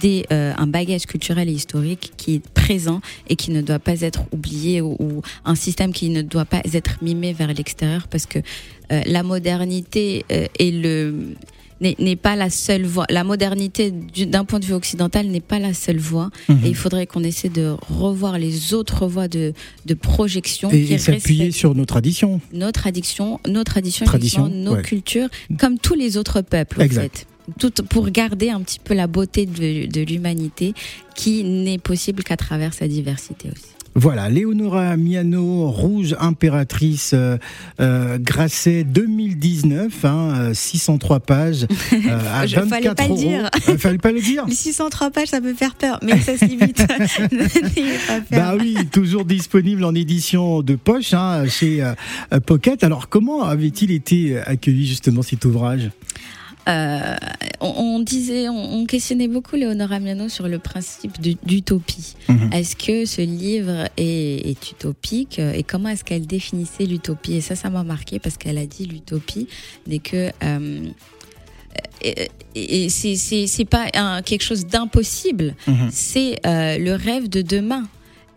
des, 0.00 0.24
euh, 0.32 0.54
un 0.56 0.66
bagage 0.66 1.04
culturel 1.04 1.48
et 1.48 1.52
historique 1.52 2.12
qui 2.16 2.36
est 2.36 2.48
présent 2.54 3.02
et 3.28 3.36
qui 3.36 3.50
ne 3.50 3.60
doit 3.60 3.78
pas 3.78 4.00
être 4.00 4.22
oublié 4.32 4.80
ou, 4.80 4.96
ou 4.98 5.20
un 5.44 5.54
système 5.54 5.92
qui 5.92 6.08
ne 6.08 6.22
doit 6.22 6.46
pas 6.46 6.62
être 6.72 7.02
mimé 7.02 7.34
vers 7.34 7.52
l'extérieur 7.52 8.08
parce 8.08 8.24
que 8.24 8.38
euh, 8.38 9.02
la 9.04 9.22
modernité 9.22 10.24
euh, 10.32 10.46
et 10.58 10.70
le 10.70 11.34
n'est 11.80 12.16
pas 12.16 12.36
la 12.36 12.50
seule 12.50 12.84
voie. 12.86 13.04
La 13.10 13.24
modernité, 13.24 13.90
du- 13.90 14.26
d'un 14.26 14.44
point 14.44 14.58
de 14.60 14.64
vue 14.64 14.72
occidental, 14.74 15.26
n'est 15.26 15.40
pas 15.40 15.58
la 15.58 15.74
seule 15.74 15.98
voie. 15.98 16.30
Mhm. 16.48 16.60
Et 16.64 16.68
il 16.68 16.74
faudrait 16.74 17.06
qu'on 17.06 17.22
essaie 17.24 17.48
de 17.48 17.74
revoir 17.90 18.38
les 18.38 18.72
autres 18.74 19.06
voies 19.06 19.28
de, 19.28 19.52
de 19.86 19.94
projection 19.94 20.70
Et, 20.70 20.96
s'appuyer 20.98 21.50
sur 21.50 21.74
nos 21.74 21.84
traditions. 21.84 22.40
nos 22.52 22.72
traditions, 22.72 23.40
nos 23.48 23.64
traditions, 23.64 24.06
nos 24.48 24.74
ouais. 24.76 24.82
cultures, 24.82 25.28
comme 25.58 25.78
tous 25.78 25.94
les 25.94 26.16
autres 26.16 26.40
peuples, 26.40 26.80
en 26.80 26.84
Exact. 26.84 27.18
fait. 27.18 27.26
Tout 27.58 27.72
pour 27.90 28.08
garder 28.08 28.48
un 28.48 28.62
petit 28.62 28.78
peu 28.82 28.94
la 28.94 29.06
beauté 29.06 29.44
de, 29.44 29.84
de 29.86 30.00
l'humanité 30.00 30.72
qui 31.14 31.44
n'est 31.44 31.76
possible 31.76 32.22
qu'à 32.22 32.38
travers 32.38 32.72
sa 32.72 32.88
diversité 32.88 33.48
aussi. 33.50 33.73
Voilà, 33.96 34.28
Léonora 34.28 34.96
Miano, 34.96 35.70
Rouge 35.70 36.16
Impératrice, 36.18 37.12
euh, 37.14 37.38
euh, 37.80 38.18
Grasset 38.18 38.82
2019, 38.82 40.04
hein, 40.04 40.32
euh, 40.36 40.54
603 40.54 41.20
pages, 41.20 41.62
euh, 41.92 41.96
à 42.34 42.44
Je- 42.46 42.56
24 42.56 42.68
fallait 42.68 42.94
pas 42.94 43.08
le 43.08 43.14
dire. 43.14 43.50
Euh, 43.68 43.78
fallait 43.78 43.98
pas 43.98 44.10
le 44.12 44.20
dire. 44.20 44.44
Les 44.48 44.54
603 44.54 45.10
pages, 45.10 45.28
ça 45.28 45.40
peut 45.40 45.54
faire 45.54 45.76
peur, 45.76 46.00
mais 46.02 46.18
ça 46.20 46.36
se 46.36 46.44
limite. 46.44 46.84
Bah 48.30 48.54
oui, 48.58 48.76
toujours 48.90 49.24
disponible 49.24 49.84
en 49.84 49.94
édition 49.94 50.62
de 50.62 50.74
poche 50.74 51.14
hein, 51.14 51.44
chez 51.48 51.82
euh, 51.82 51.92
euh, 52.32 52.40
Pocket. 52.40 52.82
Alors 52.84 53.08
comment 53.08 53.44
avait-il 53.44 53.90
été 53.90 54.38
accueilli 54.38 54.86
justement 54.86 55.22
cet 55.22 55.44
ouvrage? 55.44 55.90
Euh, 56.68 57.16
on, 57.60 57.66
on 57.68 58.00
disait, 58.00 58.48
on, 58.48 58.74
on 58.80 58.86
questionnait 58.86 59.28
beaucoup 59.28 59.56
Léonora 59.56 60.00
Miano 60.00 60.28
sur 60.28 60.48
le 60.48 60.58
principe 60.58 61.20
du- 61.20 61.36
d'utopie. 61.44 62.14
Mhm. 62.28 62.52
Est-ce 62.52 62.74
que 62.76 63.04
ce 63.04 63.20
livre 63.20 63.88
est, 63.96 64.48
est 64.50 64.70
utopique 64.70 65.38
et 65.38 65.62
comment 65.62 65.90
est-ce 65.90 66.04
qu'elle 66.04 66.26
définissait 66.26 66.86
l'utopie? 66.86 67.34
Et 67.34 67.40
ça, 67.42 67.54
ça 67.54 67.68
m'a 67.70 67.84
marqué 67.84 68.18
parce 68.18 68.36
qu'elle 68.38 68.58
a 68.58 68.66
dit 68.66 68.86
l'utopie 68.86 69.46
n'est 69.86 69.98
que 69.98 70.30
euh, 70.42 70.86
et, 72.02 72.28
et 72.54 72.88
c'est- 72.88 73.64
pas 73.64 73.86
un- 73.94 74.22
quelque 74.22 74.42
chose 74.44 74.66
d'impossible, 74.66 75.54
Mhm. 75.66 75.88
c'est 75.90 76.38
euh, 76.46 76.78
le 76.78 76.94
rêve 76.94 77.28
de 77.28 77.42
demain. 77.42 77.84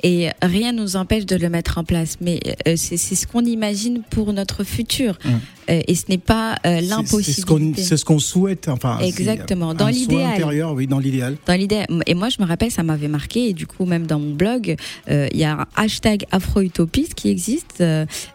Et 0.04 0.30
rien 0.42 0.72
nous 0.74 0.96
empêche 0.96 1.26
de 1.26 1.36
le 1.36 1.50
mettre 1.50 1.78
en 1.78 1.84
place. 1.84 2.18
Mais 2.22 2.40
euh, 2.68 2.74
c'est 2.76 2.98
ce 2.98 3.26
qu'on 3.28 3.44
imagine 3.46 4.02
pour 4.10 4.32
notre 4.34 4.64
futur. 4.64 5.18
Mhm. 5.26 5.40
Euh, 5.70 5.82
et 5.86 5.96
ce 5.96 6.04
n'est 6.08 6.18
pas 6.18 6.54
euh, 6.66 6.80
C'est- 6.80 6.82
C'est 6.82 6.82
ce 6.82 7.46
qu'on 7.46 7.56
l'impossibilité. 7.58 7.82
c'est 7.84 7.98
ce 7.98 8.06
qu'on 8.06 8.20
souhaite. 8.20 8.68
Enfin, 8.70 9.00
Exactement, 9.00 9.74
dans 9.74 9.88
l'idéal. 9.90 10.42
oui, 10.74 10.88
dans 10.88 11.00
l'idéal. 11.00 11.36
Dans 11.46 11.56
l'idée, 11.60 11.84
et 12.06 12.14
moi 12.14 12.30
je 12.30 12.42
me 12.42 12.48
rappelle, 12.48 12.72
ça 12.72 12.84
m'avait 12.84 13.10
marqué, 13.10 13.50
et 13.50 13.54
du 13.54 13.68
coup 13.68 13.86
même 13.86 14.08
dans 14.08 14.18
mon 14.20 14.34
blog, 14.34 14.78
euh, 15.10 15.28
il 15.34 15.38
y 15.40 15.44
a 15.44 15.60
un 15.62 15.66
hashtag 15.76 16.26
Afro-Utopiste 16.32 17.16
qui 17.16 17.30
existe 17.30 17.84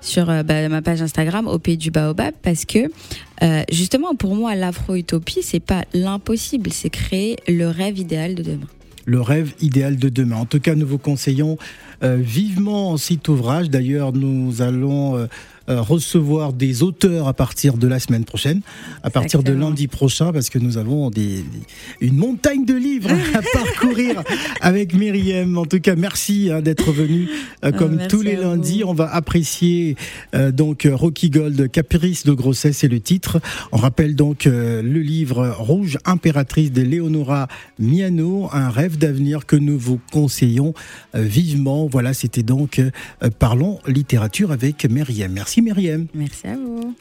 sur 0.02 0.26
bah, 0.26 0.68
ma 0.68 0.82
page 0.82 1.00
Instagram 1.00 1.46
au 1.48 1.58
pays 1.58 1.78
du 1.78 1.90
Baobab, 1.90 2.34
parce 2.42 2.66
que 2.66 2.90
euh, 3.42 3.62
justement 3.72 4.14
pour 4.14 4.34
moi 4.34 4.54
l'Afro-Utopie, 4.54 5.40
c'est 5.42 5.60
pas 5.60 5.84
l'impossible, 5.94 6.70
c'est 6.70 6.90
créer 6.90 7.36
le 7.48 7.68
rêve 7.68 7.98
idéal 7.98 8.34
de 8.34 8.42
demain. 8.42 8.66
Le 9.04 9.20
rêve 9.20 9.52
idéal 9.60 9.96
de 9.96 10.08
demain. 10.08 10.36
En 10.36 10.46
tout 10.46 10.60
cas, 10.60 10.74
nous 10.74 10.86
vous 10.86 10.98
conseillons 10.98 11.58
vivement 12.02 12.96
cet 12.96 13.28
ouvrage. 13.28 13.70
D'ailleurs, 13.70 14.12
nous 14.12 14.60
allons 14.62 15.16
euh, 15.16 15.26
euh, 15.68 15.80
recevoir 15.80 16.52
des 16.52 16.82
auteurs 16.82 17.28
à 17.28 17.34
partir 17.34 17.76
de 17.76 17.86
la 17.86 18.00
semaine 18.00 18.24
prochaine, 18.24 18.62
à 19.04 19.10
partir 19.10 19.44
de 19.44 19.52
lundi 19.52 19.86
prochain, 19.86 20.32
parce 20.32 20.50
que 20.50 20.58
nous 20.58 20.76
avons 20.76 21.08
des, 21.10 21.44
une 22.00 22.16
montagne 22.16 22.64
de 22.64 22.74
livres 22.74 23.10
à 23.34 23.40
parcourir 23.52 24.24
avec 24.60 24.92
Myriam. 24.94 25.56
En 25.56 25.64
tout 25.64 25.78
cas, 25.78 25.94
merci 25.94 26.50
hein, 26.52 26.62
d'être 26.62 26.90
venu 26.90 27.28
euh, 27.64 27.70
Ah, 27.70 27.72
comme 27.72 27.94
merci 27.94 28.08
tous 28.08 28.22
les 28.22 28.34
vous. 28.34 28.42
lundis. 28.42 28.82
On 28.84 28.92
va 28.92 29.14
apprécier 29.14 29.94
euh, 30.34 30.50
donc 30.50 30.84
euh, 30.84 30.96
Rocky 30.96 31.30
Gold, 31.30 31.70
Caprice 31.70 32.24
de 32.26 32.32
grossesse, 32.32 32.78
c'est 32.78 32.88
le 32.88 32.98
titre. 32.98 33.40
On 33.70 33.76
rappelle 33.76 34.16
donc 34.16 34.48
euh, 34.48 34.82
le 34.82 34.98
livre 35.00 35.48
Rouge 35.58 35.96
Impératrice 36.04 36.72
de 36.72 36.82
Léonora 36.82 37.46
Miano, 37.78 38.48
un 38.52 38.68
rêve 38.68 38.98
d'avenir 38.98 39.46
que 39.46 39.54
nous 39.54 39.78
vous 39.78 40.00
conseillons 40.10 40.74
euh, 41.14 41.22
vivement. 41.22 41.86
Voilà, 41.92 42.14
c'était 42.14 42.42
donc 42.42 42.78
euh, 42.78 42.90
Parlons 43.38 43.78
littérature 43.86 44.50
avec 44.50 44.86
Myriam. 44.86 45.30
Merci 45.30 45.60
Myriam. 45.60 46.06
Merci 46.14 46.46
à 46.46 46.54
vous. 46.54 46.94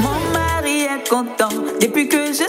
Mon 0.00 0.32
mari 0.32 0.82
est 0.82 1.08
content 1.10 1.48
depuis 1.80 2.08
que 2.08 2.28
je 2.28 2.48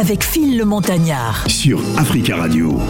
Avec 0.00 0.24
Phil 0.24 0.56
le 0.56 0.64
Montagnard. 0.64 1.44
sur 1.48 1.78
Africa 1.98 2.36
Radio. 2.36 2.80